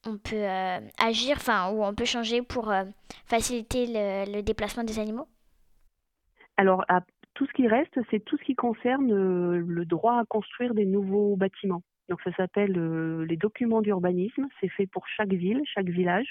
on 0.07 0.19
peut 0.19 0.37
euh, 0.37 0.79
agir, 0.99 1.37
enfin, 1.37 1.71
ou 1.71 1.85
on 1.85 1.95
peut 1.95 2.05
changer 2.05 2.43
pour 2.43 2.71
euh, 2.71 2.85
faciliter 3.27 3.87
le, 3.89 4.41
déplacement 4.43 4.85
des 4.85 4.99
animaux? 4.99 5.27
Alors, 6.57 6.85
tout 7.35 7.47
ce 7.47 7.53
qui 7.53 7.69
reste, 7.69 7.99
c'est 8.11 8.25
tout 8.25 8.37
ce 8.39 8.45
qui 8.45 8.55
concerne 8.55 9.13
euh, 9.13 9.63
le 9.67 9.85
droit 9.85 10.19
à 10.19 10.25
construire 10.25 10.75
des 10.75 10.87
nouveaux 10.87 11.37
bâtiments. 11.37 11.83
Donc, 12.09 12.21
ça 12.23 12.33
s'appelle 12.37 12.73
les 13.25 13.37
documents 13.37 13.83
d'urbanisme. 13.83 14.47
C'est 14.61 14.69
fait 14.69 14.87
pour 14.87 15.07
chaque 15.09 15.33
ville, 15.33 15.61
chaque 15.67 15.89
village. 15.89 16.31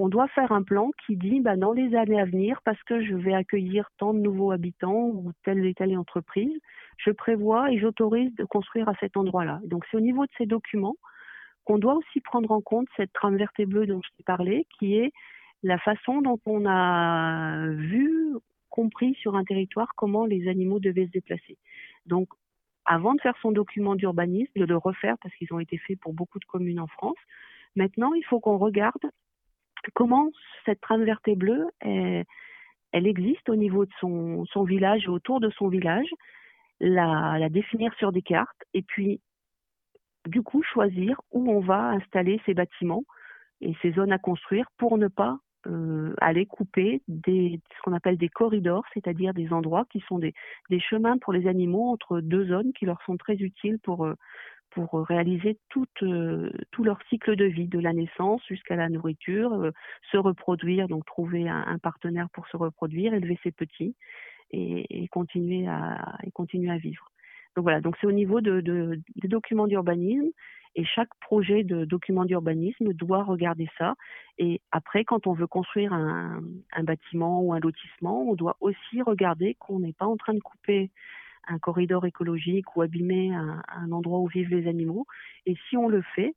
On 0.00 0.08
doit 0.08 0.28
faire 0.28 0.52
un 0.52 0.62
plan 0.62 0.92
qui 1.04 1.16
dit, 1.16 1.40
bah, 1.40 1.56
dans 1.56 1.72
les 1.72 1.96
années 1.96 2.20
à 2.20 2.24
venir, 2.24 2.60
parce 2.64 2.80
que 2.84 3.02
je 3.02 3.16
vais 3.16 3.34
accueillir 3.34 3.88
tant 3.98 4.14
de 4.14 4.20
nouveaux 4.20 4.52
habitants 4.52 5.08
ou 5.08 5.32
telle 5.42 5.66
et 5.66 5.74
telle 5.74 5.98
entreprise, 5.98 6.56
je 6.98 7.10
prévois 7.10 7.72
et 7.72 7.78
j'autorise 7.80 8.32
de 8.36 8.44
construire 8.44 8.88
à 8.88 8.94
cet 9.00 9.16
endroit-là. 9.16 9.60
Donc, 9.64 9.84
c'est 9.90 9.96
au 9.96 10.00
niveau 10.00 10.24
de 10.24 10.30
ces 10.38 10.46
documents 10.46 10.94
on 11.68 11.78
doit 11.78 11.94
aussi 11.94 12.20
prendre 12.20 12.50
en 12.50 12.60
compte 12.60 12.88
cette 12.96 13.12
trame 13.12 13.36
verte 13.36 13.58
et 13.58 13.66
bleue 13.66 13.86
dont 13.86 14.00
je 14.02 14.08
t'ai 14.16 14.22
parlé, 14.24 14.66
qui 14.78 14.96
est 14.96 15.12
la 15.62 15.78
façon 15.78 16.22
dont 16.22 16.40
on 16.46 16.66
a 16.66 17.66
vu, 17.68 18.34
compris 18.70 19.14
sur 19.14 19.34
un 19.34 19.44
territoire 19.44 19.92
comment 19.96 20.24
les 20.24 20.48
animaux 20.48 20.78
devaient 20.78 21.06
se 21.06 21.10
déplacer. 21.10 21.58
Donc, 22.06 22.28
avant 22.84 23.14
de 23.14 23.20
faire 23.20 23.36
son 23.42 23.52
document 23.52 23.96
d'urbanisme, 23.96 24.52
de 24.56 24.64
le 24.64 24.76
refaire 24.76 25.16
parce 25.22 25.34
qu'ils 25.34 25.52
ont 25.52 25.58
été 25.58 25.78
faits 25.78 25.98
pour 26.00 26.14
beaucoup 26.14 26.38
de 26.38 26.44
communes 26.44 26.80
en 26.80 26.86
France, 26.86 27.18
maintenant, 27.76 28.14
il 28.14 28.24
faut 28.24 28.40
qu'on 28.40 28.56
regarde 28.56 29.02
comment 29.94 30.30
cette 30.64 30.80
trame 30.80 31.04
verte 31.04 31.26
et 31.28 31.36
bleue, 31.36 31.66
elle, 31.80 32.24
existe 33.06 33.48
au 33.48 33.56
niveau 33.56 33.84
de 33.84 33.90
son, 34.00 34.64
village, 34.64 35.08
autour 35.08 35.40
de 35.40 35.50
son 35.50 35.68
village, 35.68 36.08
la, 36.80 37.36
la 37.38 37.48
définir 37.48 37.92
sur 37.94 38.12
des 38.12 38.22
cartes 38.22 38.64
et 38.74 38.82
puis 38.82 39.20
du 40.28 40.42
coup 40.42 40.62
choisir 40.62 41.20
où 41.32 41.50
on 41.50 41.60
va 41.60 41.88
installer 41.90 42.40
ces 42.46 42.54
bâtiments 42.54 43.04
et 43.60 43.74
ces 43.82 43.92
zones 43.92 44.12
à 44.12 44.18
construire 44.18 44.68
pour 44.76 44.98
ne 44.98 45.08
pas 45.08 45.38
euh, 45.66 46.14
aller 46.20 46.46
couper 46.46 47.02
des, 47.08 47.60
ce 47.76 47.82
qu'on 47.82 47.92
appelle 47.92 48.16
des 48.16 48.28
corridors, 48.28 48.84
c'est-à-dire 48.94 49.34
des 49.34 49.52
endroits 49.52 49.86
qui 49.90 50.00
sont 50.06 50.18
des, 50.18 50.32
chemins 50.78 51.18
pour 51.18 51.32
les 51.32 51.48
animaux 51.48 51.90
entre 51.90 52.20
deux 52.20 52.46
zones 52.46 52.72
qui 52.72 52.86
leur 52.86 53.02
sont 53.02 53.16
très 53.16 53.34
utiles 53.34 53.78
pour, 53.80 54.06
euh, 54.06 54.14
réaliser 54.76 55.58
tout, 55.70 55.88
euh, 56.02 56.50
tout 56.70 56.84
leur 56.84 56.98
cycle 57.08 57.34
de 57.34 57.46
vie, 57.46 57.66
de 57.66 57.80
la 57.80 57.92
naissance 57.92 58.40
jusqu'à 58.46 58.76
la 58.76 58.88
nourriture, 58.88 59.72
se 60.12 60.16
reproduire, 60.16 60.86
donc 60.86 61.04
trouver 61.04 61.48
un, 61.48 61.78
partenaire 61.78 62.28
pour 62.30 62.46
se 62.46 62.56
reproduire, 62.56 63.12
élever 63.12 63.38
ses 63.42 63.50
petits 63.50 63.96
et, 64.52 65.02
et 65.02 65.08
continuer, 65.08 65.66
à, 65.66 66.16
et 66.22 66.30
continuer 66.30 66.70
à 66.70 66.78
vivre. 66.78 67.10
Donc 67.58 67.64
voilà, 67.64 67.80
donc 67.80 67.96
c'est 68.00 68.06
au 68.06 68.12
niveau 68.12 68.40
de, 68.40 68.60
de, 68.60 69.00
des 69.16 69.26
documents 69.26 69.66
d'urbanisme 69.66 70.28
et 70.76 70.84
chaque 70.84 71.12
projet 71.20 71.64
de 71.64 71.84
document 71.84 72.24
d'urbanisme 72.24 72.92
doit 72.92 73.24
regarder 73.24 73.68
ça. 73.76 73.96
Et 74.38 74.60
après, 74.70 75.02
quand 75.04 75.26
on 75.26 75.32
veut 75.32 75.48
construire 75.48 75.92
un, 75.92 76.40
un 76.72 76.84
bâtiment 76.84 77.42
ou 77.42 77.52
un 77.52 77.58
lotissement, 77.58 78.22
on 78.22 78.36
doit 78.36 78.56
aussi 78.60 79.02
regarder 79.02 79.56
qu'on 79.58 79.80
n'est 79.80 79.92
pas 79.92 80.06
en 80.06 80.16
train 80.16 80.34
de 80.34 80.38
couper 80.38 80.92
un 81.48 81.58
corridor 81.58 82.06
écologique 82.06 82.76
ou 82.76 82.82
abîmer 82.82 83.34
un, 83.34 83.60
un, 83.66 83.90
endroit 83.90 84.20
où 84.20 84.28
vivent 84.28 84.54
les 84.54 84.68
animaux. 84.68 85.08
Et 85.44 85.56
si 85.68 85.76
on 85.76 85.88
le 85.88 86.02
fait, 86.14 86.36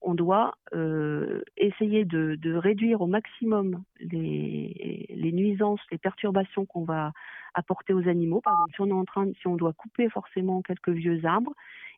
on 0.00 0.14
doit 0.14 0.54
euh, 0.74 1.42
essayer 1.56 2.04
de, 2.04 2.54
réduire 2.54 3.00
au 3.00 3.06
maximum 3.06 3.82
les, 4.00 5.32
nuisances, 5.32 5.80
les 5.90 5.98
perturbations 5.98 6.66
qu'on 6.66 6.84
va 6.84 7.12
apporter 7.54 7.92
aux 7.92 8.08
animaux. 8.08 8.40
Par 8.40 8.54
exemple, 8.54 8.72
si 8.74 8.80
on 8.82 8.88
est 8.88 8.92
en 8.92 9.04
train, 9.04 9.26
si 9.40 9.46
on 9.46 9.56
doit 9.56 9.72
couper 9.72 10.08
forcément 10.08 10.62
quelques 10.62 10.90
vieux 10.90 11.24
arbres, 11.24 11.54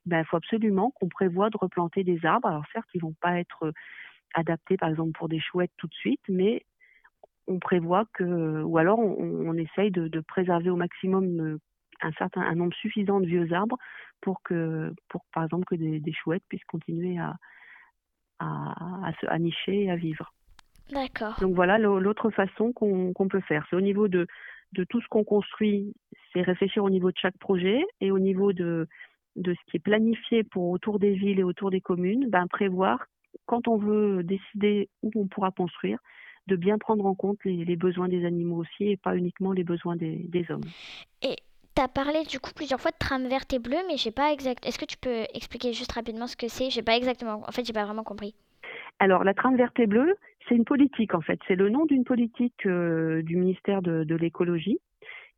ben, 0.07 0.21
il 0.21 0.25
faut 0.25 0.37
absolument 0.37 0.90
qu'on 0.93 1.09
prévoit 1.09 1.50
de 1.50 1.59
replanter 1.59 2.05
des 2.05 2.25
arbres. 2.25 2.49
Alors 2.49 2.64
certes, 2.73 2.88
ils 2.95 3.02
vont 3.02 3.14
pas 3.21 3.38
être 3.38 3.73
adaptés, 4.35 4.76
par 4.76 4.88
exemple, 4.88 5.12
pour 5.12 5.28
des 5.28 5.40
chouettes 5.40 5.73
tout 5.76 5.88
de 5.88 5.95
suite, 5.95 6.23
mais 6.28 6.64
on 7.47 7.59
prévoit 7.59 8.05
que, 8.14 8.62
ou 8.62 8.78
alors 8.78 8.99
on, 8.99 9.55
essaye 9.55 9.90
de, 9.90 10.21
préserver 10.21 10.71
au 10.71 10.76
maximum 10.76 11.59
un 12.00 12.12
certain 12.12 12.43
un 12.43 12.55
nombre 12.55 12.75
suffisant 12.75 13.21
de 13.21 13.26
vieux 13.26 13.52
arbres 13.52 13.78
pour 14.21 14.43
que, 14.43 14.95
pour 15.09 15.25
par 15.33 15.45
exemple 15.45 15.64
que 15.64 15.75
des 15.75 16.12
chouettes 16.12 16.45
puissent 16.49 16.64
continuer 16.64 17.19
à, 17.19 17.37
à, 18.38 19.07
à, 19.07 19.12
se, 19.21 19.26
à 19.26 19.38
nicher 19.38 19.85
et 19.85 19.90
à 19.90 19.97
vivre. 19.97 20.33
D'accord. 20.90 21.37
Donc 21.40 21.54
voilà 21.54 21.78
l'autre 21.78 22.30
façon 22.30 22.73
qu'on 22.73 23.12
qu 23.12 23.28
peut 23.28 23.40
faire. 23.40 23.66
C'est 23.68 23.76
au 23.76 23.80
niveau 23.80 24.09
de, 24.09 24.26
de 24.73 24.85
tout 24.85 25.00
ce 25.00 25.09
qu'on 25.09 25.25
construit, 25.25 25.95
c'est 26.33 26.42
réfléchir 26.42 26.83
au 26.85 26.90
niveau 26.90 27.11
de 27.11 27.16
chaque 27.21 27.38
projet 27.38 27.83
et 28.00 28.11
au 28.11 28.18
niveau 28.18 28.52
de, 28.52 28.87
de 29.37 29.54
ce 29.54 29.71
qui 29.71 29.76
est 29.76 29.80
planifié 29.80 30.45
pour 30.45 30.71
autour 30.71 30.99
des 30.99 31.12
villes 31.12 31.40
et 31.40 31.45
autour 31.45 31.71
des 31.71 31.80
communes, 31.80 32.28
ben 32.30 32.47
prévoir 32.47 33.07
quand 33.47 33.68
on 33.68 33.76
veut 33.76 34.23
décider 34.23 34.88
où 35.02 35.11
on 35.14 35.26
pourra 35.26 35.50
construire, 35.50 35.99
de 36.47 36.57
bien 36.57 36.78
prendre 36.78 37.04
en 37.04 37.14
compte 37.14 37.38
les, 37.45 37.64
les 37.64 37.76
besoins 37.76 38.09
des 38.09 38.25
animaux 38.25 38.57
aussi 38.57 38.90
et 38.90 38.97
pas 38.97 39.16
uniquement 39.16 39.52
les 39.52 39.64
besoins 39.64 39.97
des, 39.97 40.16
des 40.28 40.50
hommes. 40.50 40.64
Et 41.23 41.37
tu 41.78 41.85
as 41.85 41.87
parlé 41.87 42.25
du 42.25 42.40
coup 42.40 42.50
plusieurs 42.56 42.80
fois 42.80 42.90
de 42.90 42.97
trame 42.99 43.28
verte 43.28 43.52
et 43.52 43.61
bleue, 43.61 43.78
mais 43.87 43.97
j'ai 43.97 44.11
pas 44.11 44.32
exact. 44.32 44.66
Est-ce 44.66 44.80
que 44.80 44.85
tu 44.85 44.97
peux 44.97 45.23
expliquer 45.32 45.73
juste 45.73 45.92
rapidement 45.92 46.26
ce 46.26 46.37
que 46.37 46.49
c'est? 46.49 46.70
J'ai 46.70 46.82
pas 46.82 46.97
exactement. 46.97 47.40
En 47.47 47.52
fait, 47.52 47.64
j'ai 47.64 47.73
pas 47.73 47.85
vraiment 47.85 48.02
compris. 48.02 48.35
Alors, 48.99 49.23
la 49.23 49.32
trame 49.32 49.56
verte 49.56 49.78
et 49.78 49.87
bleue, 49.87 50.16
c'est 50.48 50.57
une 50.57 50.64
politique 50.64 51.14
en 51.14 51.20
fait. 51.20 51.38
C'est 51.46 51.55
le 51.55 51.68
nom 51.68 51.87
d'une 51.87 52.03
politique 52.03 52.66
euh, 52.66 53.22
du 53.22 53.37
ministère 53.37 53.81
de, 53.81 54.03
de 54.03 54.16
l'écologie 54.16 54.81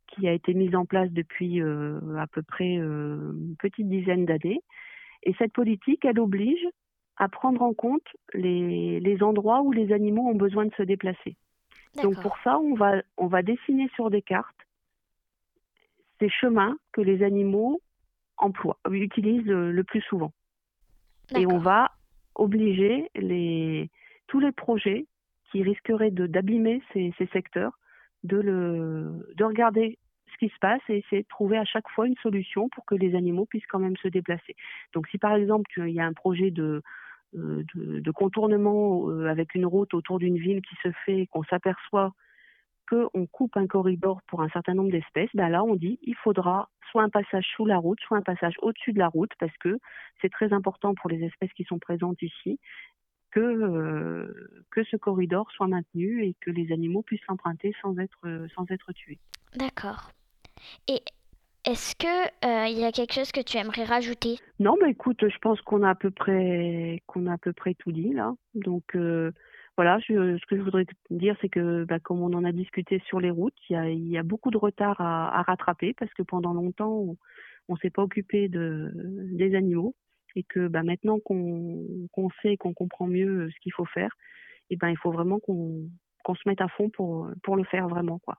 qui 0.07 0.27
a 0.27 0.33
été 0.33 0.55
mise 0.55 0.75
en 0.75 0.85
place 0.85 1.11
depuis 1.11 1.61
euh, 1.61 1.99
à 2.17 2.25
peu 2.25 2.41
près 2.41 2.77
euh, 2.79 3.33
une 3.33 3.55
petite 3.59 3.87
dizaine 3.87 4.25
d'années. 4.25 4.63
Et 5.21 5.35
cette 5.37 5.53
politique, 5.53 6.03
elle 6.05 6.19
oblige 6.19 6.65
à 7.17 7.29
prendre 7.29 7.61
en 7.61 7.75
compte 7.75 8.07
les, 8.33 8.99
les 8.99 9.21
endroits 9.21 9.61
où 9.61 9.71
les 9.71 9.93
animaux 9.93 10.27
ont 10.27 10.35
besoin 10.35 10.65
de 10.65 10.73
se 10.73 10.81
déplacer. 10.81 11.35
Donc 12.01 12.19
pour 12.19 12.35
ça, 12.43 12.57
on 12.57 12.73
va, 12.73 13.03
on 13.17 13.27
va 13.27 13.43
dessiner 13.43 13.89
sur 13.95 14.09
des 14.09 14.23
cartes 14.23 14.55
ces 16.21 16.29
chemins 16.29 16.77
que 16.93 17.01
les 17.01 17.23
animaux 17.23 17.81
emploient, 18.37 18.77
utilisent 18.89 19.45
le 19.45 19.83
plus 19.83 20.01
souvent. 20.01 20.31
Et 21.35 21.45
on 21.45 21.57
va 21.57 21.91
obliger 22.35 23.09
les, 23.15 23.89
tous 24.27 24.39
les 24.39 24.51
projets 24.51 25.07
qui 25.51 25.63
risqueraient 25.63 26.11
d'abîmer 26.11 26.81
ces, 26.93 27.13
ces, 27.17 27.27
secteurs 27.27 27.77
de, 28.23 28.37
le, 28.37 29.27
de 29.35 29.43
regarder 29.43 29.97
ce 30.31 30.37
qui 30.37 30.53
se 30.53 30.59
passe 30.59 30.81
et 30.87 30.99
essayer 30.99 31.23
de 31.23 31.27
trouver 31.27 31.57
à 31.57 31.65
chaque 31.65 31.89
fois 31.89 32.07
une 32.07 32.15
solution 32.17 32.69
pour 32.69 32.85
que 32.85 32.95
les 32.95 33.15
animaux 33.15 33.45
puissent 33.45 33.67
quand 33.67 33.79
même 33.79 33.97
se 33.97 34.07
déplacer. 34.07 34.55
Donc 34.93 35.07
si 35.07 35.17
par 35.17 35.35
exemple 35.35 35.69
il 35.77 35.93
y 35.93 35.99
a 35.99 36.05
un 36.05 36.13
projet 36.13 36.51
de, 36.51 36.81
de, 37.33 37.99
de 37.99 38.11
contournement 38.11 39.07
avec 39.27 39.55
une 39.55 39.65
route 39.65 39.93
autour 39.93 40.19
d'une 40.19 40.37
ville 40.37 40.61
qui 40.61 40.75
se 40.83 40.91
fait, 41.05 41.27
qu'on 41.31 41.43
s'aperçoit 41.43 42.13
qu'on 42.91 43.25
coupe 43.25 43.55
un 43.55 43.67
corridor 43.67 44.21
pour 44.27 44.41
un 44.41 44.49
certain 44.49 44.73
nombre 44.73 44.91
d'espèces, 44.91 45.29
ben 45.33 45.47
là 45.49 45.63
on 45.63 45.75
dit 45.75 45.97
il 46.01 46.15
faudra 46.15 46.69
soit 46.91 47.03
un 47.03 47.09
passage 47.09 47.45
sous 47.55 47.65
la 47.65 47.77
route, 47.77 47.99
soit 48.01 48.17
un 48.17 48.21
passage 48.21 48.55
au-dessus 48.61 48.91
de 48.91 48.99
la 48.99 49.07
route, 49.07 49.31
parce 49.39 49.55
que 49.59 49.79
c'est 50.21 50.29
très 50.29 50.51
important 50.51 50.93
pour 50.93 51.09
les 51.09 51.23
espèces 51.23 51.53
qui 51.53 51.63
sont 51.63 51.79
présentes 51.79 52.21
ici 52.21 52.59
que, 53.31 53.39
euh, 53.39 54.61
que 54.71 54.83
ce 54.83 54.97
corridor 54.97 55.49
soit 55.51 55.67
maintenu 55.67 56.25
et 56.25 56.35
que 56.41 56.51
les 56.51 56.73
animaux 56.73 57.01
puissent 57.01 57.23
s'emprunter 57.25 57.73
sans 57.81 57.97
être, 57.97 58.47
sans 58.53 58.69
être 58.69 58.91
tués. 58.91 59.19
D'accord. 59.55 60.11
Et 60.89 60.99
est-ce 61.63 61.95
que 61.95 62.25
il 62.43 62.77
euh, 62.77 62.81
y 62.81 62.83
a 62.83 62.91
quelque 62.91 63.13
chose 63.13 63.31
que 63.31 63.41
tu 63.41 63.57
aimerais 63.57 63.85
rajouter? 63.85 64.37
Non, 64.59 64.75
bah 64.81 64.89
écoute, 64.89 65.21
je 65.21 65.37
pense 65.37 65.61
qu'on 65.61 65.83
a 65.83 65.91
à 65.91 65.95
peu 65.95 66.11
près 66.11 67.01
qu'on 67.05 67.27
a 67.27 67.33
à 67.33 67.37
peu 67.37 67.53
près 67.53 67.73
tout 67.75 67.91
dit 67.91 68.13
là. 68.13 68.33
Donc 68.53 68.95
euh, 68.95 69.31
voilà, 69.77 69.99
je, 69.99 70.37
ce 70.37 70.45
que 70.45 70.57
je 70.57 70.61
voudrais 70.61 70.85
dire, 71.09 71.35
c'est 71.41 71.49
que 71.49 71.85
bah, 71.85 71.99
comme 71.99 72.21
on 72.21 72.33
en 72.33 72.43
a 72.43 72.51
discuté 72.51 73.01
sur 73.07 73.19
les 73.19 73.29
routes, 73.29 73.55
il 73.69 73.73
y 73.73 73.75
a, 73.75 73.89
y 73.89 74.21
beaucoup 74.23 74.51
de 74.51 74.57
retard 74.57 74.99
à, 74.99 75.41
rattraper 75.43 75.93
parce 75.93 76.13
que 76.13 76.23
pendant 76.23 76.53
longtemps, 76.53 77.15
on 77.67 77.73
ne 77.73 77.77
s'est 77.77 77.89
pas 77.89 78.03
occupé 78.03 78.49
de, 78.49 78.91
des 78.93 79.55
animaux 79.55 79.95
et 80.35 80.43
que 80.43 80.67
bah, 80.67 80.83
maintenant 80.83 81.19
qu'on 81.19 81.85
qu 82.13 82.21
sait, 82.41 82.57
qu'on 82.57 82.73
comprend 82.73 83.07
mieux 83.07 83.49
ce 83.49 83.59
qu'il 83.61 83.73
faut 83.73 83.85
faire, 83.85 84.15
et 84.69 84.75
ben 84.75 84.89
il 84.89 84.97
faut 84.97 85.11
vraiment 85.11 85.39
qu'on 85.39 85.89
qu 86.25 86.35
se 86.35 86.47
mette 86.47 86.61
à 86.61 86.67
fond 86.67 86.89
pour, 86.89 87.29
pour 87.43 87.55
le 87.55 87.63
faire 87.63 87.87
vraiment. 87.87 88.19
quoi. 88.19 88.37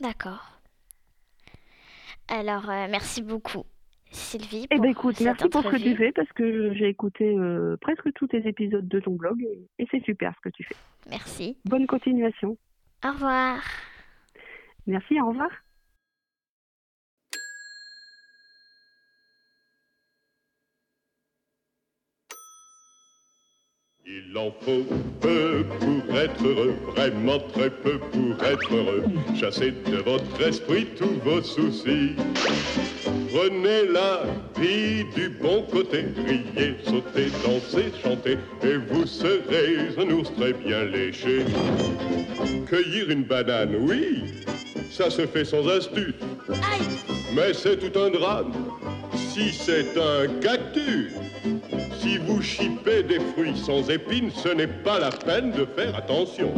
D'accord. 0.00 0.60
Alors, 2.28 2.68
euh, 2.68 2.86
merci 2.90 3.22
beaucoup. 3.22 3.64
Sylvie. 4.10 4.66
Eh 4.70 4.78
ben 4.78 4.90
écoute, 4.90 5.20
merci 5.20 5.48
pour 5.48 5.62
ce 5.62 5.68
que 5.68 5.76
tu 5.76 5.96
fais 5.96 6.12
parce 6.12 6.30
que 6.32 6.72
j'ai 6.74 6.88
écouté 6.88 7.36
euh, 7.36 7.76
presque 7.80 8.12
tous 8.14 8.28
tes 8.28 8.46
épisodes 8.48 8.86
de 8.86 9.00
ton 9.00 9.12
blog 9.12 9.42
et, 9.42 9.82
et 9.82 9.86
c'est 9.90 10.02
super 10.04 10.32
ce 10.36 10.48
que 10.48 10.54
tu 10.54 10.64
fais. 10.64 10.76
Merci. 11.10 11.56
Bonne 11.64 11.86
continuation. 11.86 12.56
Au 13.04 13.12
revoir. 13.12 13.60
Merci, 14.86 15.20
au 15.20 15.28
revoir. 15.28 15.50
Il 24.08 24.38
en 24.38 24.52
faut 24.60 24.84
peu 25.20 25.64
pour 25.80 26.16
être 26.16 26.46
heureux, 26.46 26.74
vraiment 26.94 27.40
très 27.40 27.70
peu 27.70 27.98
pour 27.98 28.44
être 28.44 28.72
heureux. 28.72 29.04
Chassez 29.34 29.72
de 29.72 29.96
votre 29.96 30.40
esprit 30.46 30.86
tous 30.96 31.18
vos 31.24 31.42
soucis. 31.42 32.14
Prenez 33.32 33.86
la 33.92 34.22
vie 34.58 35.04
du 35.14 35.28
bon 35.28 35.62
côté, 35.70 36.04
riez, 36.26 36.76
sautez, 36.84 37.30
dansez, 37.44 37.92
chantez, 38.02 38.38
et 38.62 38.76
vous 38.76 39.06
serez 39.06 39.88
un 39.98 40.10
ours 40.10 40.32
très 40.36 40.52
bien 40.52 40.84
léché. 40.84 41.44
Cueillir 42.68 43.10
une 43.10 43.24
banane, 43.24 43.74
oui, 43.80 44.24
ça 44.90 45.10
se 45.10 45.26
fait 45.26 45.44
sans 45.44 45.66
astuce. 45.68 46.14
Mais 47.34 47.52
c'est 47.52 47.76
tout 47.78 47.98
un 47.98 48.10
drame 48.10 48.52
si 49.36 49.52
c'est 49.52 49.98
un 49.98 50.28
cactus. 50.40 51.12
Vous 52.36 52.42
chipez 52.42 53.02
des 53.02 53.18
fruits 53.32 53.56
sans 53.56 53.88
épines, 53.88 54.30
ce 54.30 54.50
n'est 54.50 54.66
pas 54.66 54.98
la 54.98 55.08
peine 55.08 55.52
de 55.52 55.64
faire 55.64 55.96
attention. 55.96 56.52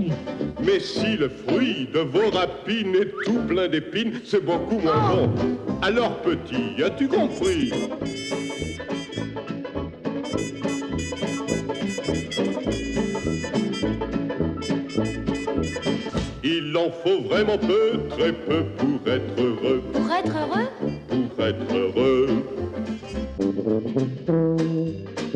Mais 0.60 0.80
si 0.80 1.16
le 1.16 1.28
fruit 1.28 1.88
de 1.94 2.00
vos 2.00 2.30
rapines 2.30 2.96
est 2.96 3.12
tout 3.24 3.38
plein 3.46 3.68
d'épines, 3.68 4.14
c'est 4.24 4.44
beaucoup 4.44 4.80
moins 4.80 5.14
bon. 5.14 5.30
Alors 5.80 6.20
petit, 6.22 6.82
as-tu 6.82 7.06
compris? 7.06 7.72
Il 16.42 16.76
en 16.76 16.90
faut 16.90 17.20
vraiment 17.28 17.56
peu, 17.56 18.00
très 18.08 18.32
peu 18.32 18.64
pour 18.78 19.12
être 19.12 19.40
heureux. 19.40 19.82
Pour 19.92 20.12
être 20.12 20.36
heureux? 20.36 20.68
Pour 21.08 21.44
être 21.44 21.72
heureux. 21.72 22.42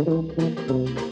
C'est 0.05 1.12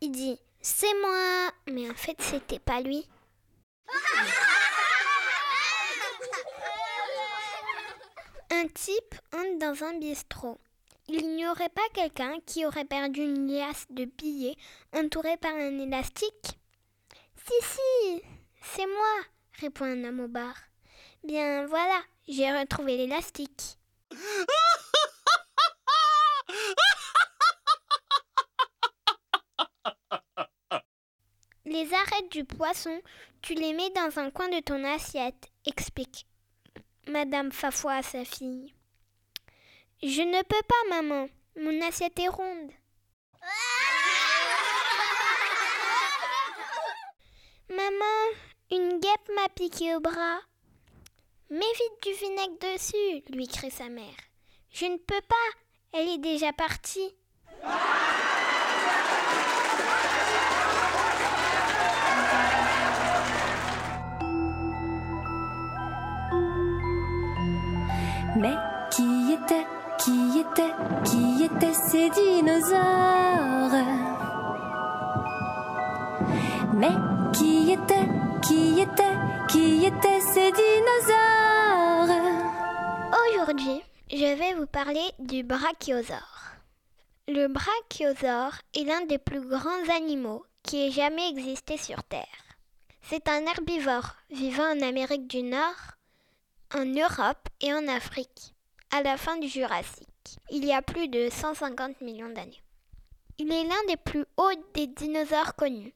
Il 0.00 0.12
dit 0.12 0.38
C'est 0.60 0.94
moi 1.00 1.50
Mais 1.68 1.90
en 1.90 1.94
fait, 1.94 2.20
c'était 2.20 2.58
pas 2.58 2.80
lui. 2.80 3.06
Un 8.50 8.68
type 8.68 9.14
entre 9.34 9.58
dans 9.58 9.84
un 9.84 9.98
bistrot. 9.98 10.58
Il 11.08 11.36
n'y 11.36 11.46
aurait 11.46 11.68
pas 11.68 11.88
quelqu'un 11.94 12.38
qui 12.46 12.66
aurait 12.66 12.84
perdu 12.84 13.20
une 13.20 13.46
liasse 13.48 13.86
de 13.90 14.06
billets 14.06 14.56
entourée 14.92 15.36
par 15.36 15.54
un 15.54 15.78
élastique 15.78 16.58
Si, 17.36 17.54
si, 17.60 18.22
c'est 18.60 18.86
moi, 18.86 19.22
répond 19.60 19.84
un 19.84 20.04
homme 20.04 20.20
au 20.20 20.28
bar. 20.28 20.54
Bien 21.22 21.66
voilà, 21.66 22.00
j'ai 22.28 22.50
retrouvé 22.50 22.96
l'élastique. 22.96 23.78
Les 31.76 31.92
arêtes 31.92 32.32
du 32.32 32.42
poisson, 32.42 33.02
tu 33.42 33.52
les 33.52 33.74
mets 33.74 33.90
dans 33.90 34.18
un 34.18 34.30
coin 34.30 34.48
de 34.48 34.60
ton 34.60 34.82
assiette, 34.82 35.50
explique 35.66 36.26
Madame 37.06 37.52
Fafouin 37.52 37.98
à 37.98 38.02
sa 38.02 38.24
fille. 38.24 38.72
Je 40.02 40.22
ne 40.22 40.42
peux 40.42 40.62
pas, 40.66 40.88
maman. 40.88 41.28
Mon 41.60 41.86
assiette 41.86 42.18
est 42.18 42.28
ronde. 42.28 42.70
Maman, 47.68 48.30
une 48.70 48.98
guêpe 48.98 49.28
m'a 49.34 49.50
piqué 49.50 49.94
au 49.96 50.00
bras. 50.00 50.40
Mets 51.50 51.60
vite 51.60 52.02
du 52.04 52.12
vinaigre 52.14 52.58
dessus, 52.58 53.22
lui 53.34 53.48
crie 53.48 53.70
sa 53.70 53.90
mère. 53.90 54.16
Je 54.70 54.86
ne 54.86 54.96
peux 54.96 55.20
pas, 55.28 55.50
elle 55.92 56.08
est 56.08 56.16
déjà 56.16 56.54
partie. 56.54 57.14
Mais 68.38 68.54
qui 68.90 69.32
était, 69.32 69.66
qui 69.98 70.40
était, 70.40 70.74
qui 71.04 71.44
étaient 71.44 71.72
ces 71.72 72.10
dinosaures? 72.10 73.70
Mais 76.74 76.92
qui 77.32 77.72
était, 77.72 78.06
qui 78.42 78.80
était, 78.80 79.16
qui 79.48 79.86
étaient 79.86 80.20
ces 80.20 80.52
dinosaures? 80.52 82.14
Aujourd'hui, 83.26 83.80
je 84.10 84.38
vais 84.38 84.52
vous 84.52 84.66
parler 84.66 85.08
du 85.18 85.42
brachiosaure. 85.42 86.58
Le 87.28 87.48
brachiosaure 87.48 88.52
est 88.74 88.84
l'un 88.84 89.06
des 89.06 89.18
plus 89.18 89.40
grands 89.40 89.96
animaux 89.96 90.44
qui 90.62 90.86
ait 90.86 90.90
jamais 90.90 91.30
existé 91.30 91.78
sur 91.78 92.02
Terre. 92.02 92.26
C'est 93.00 93.28
un 93.28 93.46
herbivore 93.46 94.16
vivant 94.30 94.76
en 94.76 94.82
Amérique 94.82 95.26
du 95.26 95.42
Nord, 95.42 95.95
en 96.76 96.84
Europe 96.84 97.48
et 97.62 97.72
en 97.72 97.88
Afrique, 97.88 98.54
à 98.90 99.02
la 99.02 99.16
fin 99.16 99.38
du 99.38 99.48
Jurassique, 99.48 100.38
il 100.50 100.62
y 100.62 100.74
a 100.74 100.82
plus 100.82 101.08
de 101.08 101.30
150 101.30 102.02
millions 102.02 102.28
d'années. 102.28 102.62
Il 103.38 103.50
est 103.50 103.64
l'un 103.64 103.84
des 103.88 103.96
plus 103.96 104.26
hauts 104.36 104.62
des 104.74 104.86
dinosaures 104.86 105.54
connus. 105.54 105.94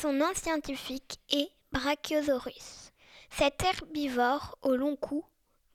Son 0.00 0.12
nom 0.12 0.32
scientifique 0.34 1.18
est 1.28 1.50
Brachiosaurus. 1.72 2.92
Cet 3.30 3.64
herbivore 3.64 4.56
au 4.62 4.76
long 4.76 4.94
cou 4.94 5.24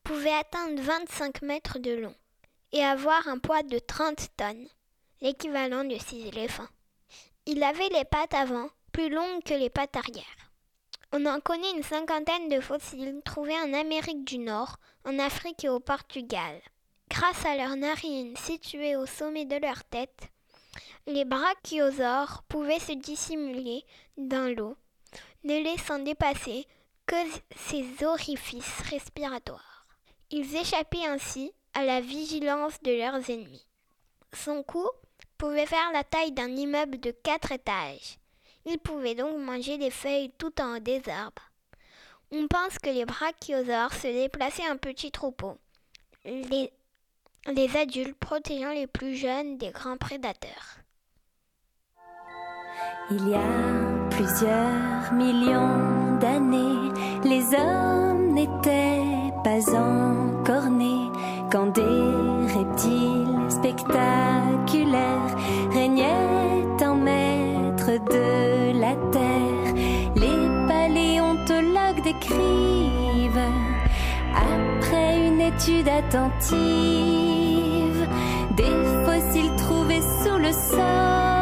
pouvait 0.03 0.33
atteindre 0.33 0.81
25 0.81 1.41
mètres 1.41 1.79
de 1.79 1.91
long 1.91 2.15
et 2.71 2.83
avoir 2.85 3.27
un 3.27 3.39
poids 3.39 3.63
de 3.63 3.79
30 3.79 4.29
tonnes, 4.37 4.67
l'équivalent 5.19 5.83
de 5.83 5.97
6 5.97 6.27
éléphants. 6.27 6.69
Il 7.45 7.63
avait 7.63 7.89
les 7.89 8.05
pattes 8.05 8.33
avant 8.33 8.69
plus 8.93 9.09
longues 9.09 9.43
que 9.43 9.55
les 9.55 9.69
pattes 9.69 9.97
arrière. 9.97 10.46
On 11.13 11.25
en 11.25 11.39
connaît 11.39 11.71
une 11.71 11.83
cinquantaine 11.83 12.49
de 12.49 12.59
fossiles 12.59 13.21
trouvés 13.23 13.55
en 13.55 13.73
Amérique 13.73 14.25
du 14.25 14.39
Nord, 14.39 14.77
en 15.05 15.17
Afrique 15.19 15.63
et 15.63 15.69
au 15.69 15.79
Portugal. 15.79 16.59
Grâce 17.09 17.45
à 17.45 17.55
leurs 17.55 17.77
narines 17.77 18.35
situées 18.35 18.97
au 18.97 19.05
sommet 19.05 19.45
de 19.45 19.55
leur 19.55 19.85
tête, 19.85 20.29
les 21.05 21.23
brachiosaures 21.23 22.43
pouvaient 22.49 22.79
se 22.79 22.91
dissimuler 22.91 23.85
dans 24.17 24.53
l'eau, 24.53 24.75
ne 25.45 25.63
laissant 25.63 25.99
dépasser 25.99 26.67
que 27.05 27.15
ses 27.55 28.03
orifices 28.03 28.81
respiratoires. 28.89 29.87
Ils 30.29 30.57
échappaient 30.57 31.05
ainsi 31.07 31.53
à 31.73 31.85
la 31.85 32.01
vigilance 32.01 32.81
de 32.83 32.91
leurs 32.91 33.29
ennemis. 33.29 33.65
Son 34.33 34.61
cou 34.61 34.85
pouvait 35.37 35.65
faire 35.65 35.91
la 35.93 36.03
taille 36.03 36.33
d'un 36.33 36.53
immeuble 36.53 36.99
de 36.99 37.11
quatre 37.11 37.53
étages. 37.53 38.17
Il 38.69 38.79
pouvait 38.79 39.15
donc 39.15 39.37
manger 39.39 39.77
des 39.77 39.89
feuilles 39.89 40.31
tout 40.37 40.61
en 40.61 40.75
haut 40.75 40.79
des 40.79 41.01
arbres. 41.09 41.51
On 42.31 42.47
pense 42.47 42.77
que 42.79 42.89
les 42.89 43.05
brachiosaures 43.05 43.93
se 43.93 44.07
déplaçaient 44.07 44.69
en 44.69 44.75
petits 44.75 45.11
troupeaux, 45.11 45.57
les, 46.25 46.69
adultes 47.77 48.17
protégeant 48.19 48.71
les 48.71 48.87
plus 48.87 49.15
jeunes 49.15 49.57
des 49.57 49.69
grands 49.69 49.95
prédateurs. 49.95 50.79
Il 53.09 53.29
y 53.29 53.35
a 53.35 54.09
plusieurs 54.09 55.13
millions 55.13 56.17
d'années, 56.19 56.91
les 57.23 57.55
hommes 57.55 58.33
n'étaient 58.33 59.31
pas 59.45 59.73
encore 59.77 60.69
nés 60.69 61.09
quand 61.49 61.67
des 61.67 62.53
reptiles 62.53 63.49
spectaculaires 63.49 65.37
régnaient 65.71 66.83
en 66.85 66.95
maître 66.95 67.91
de 68.11 68.46
Les 70.15 70.47
paléontologues 70.67 72.01
décrivent, 72.03 73.49
après 74.33 75.27
une 75.27 75.41
étude 75.41 75.89
attentive, 75.89 76.57
des 78.55 78.63
fossiles 79.05 79.53
trouvés 79.57 80.01
sous 80.23 80.37
le 80.37 80.51
sol. 80.53 81.36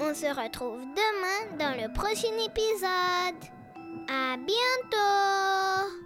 On 0.00 0.14
se 0.14 0.26
retrouve 0.26 0.80
demain 0.80 1.58
dans 1.58 1.76
le 1.76 1.92
prochain 1.92 2.32
épisode. 2.38 3.50
À 4.08 4.36
bientôt! 4.38 5.97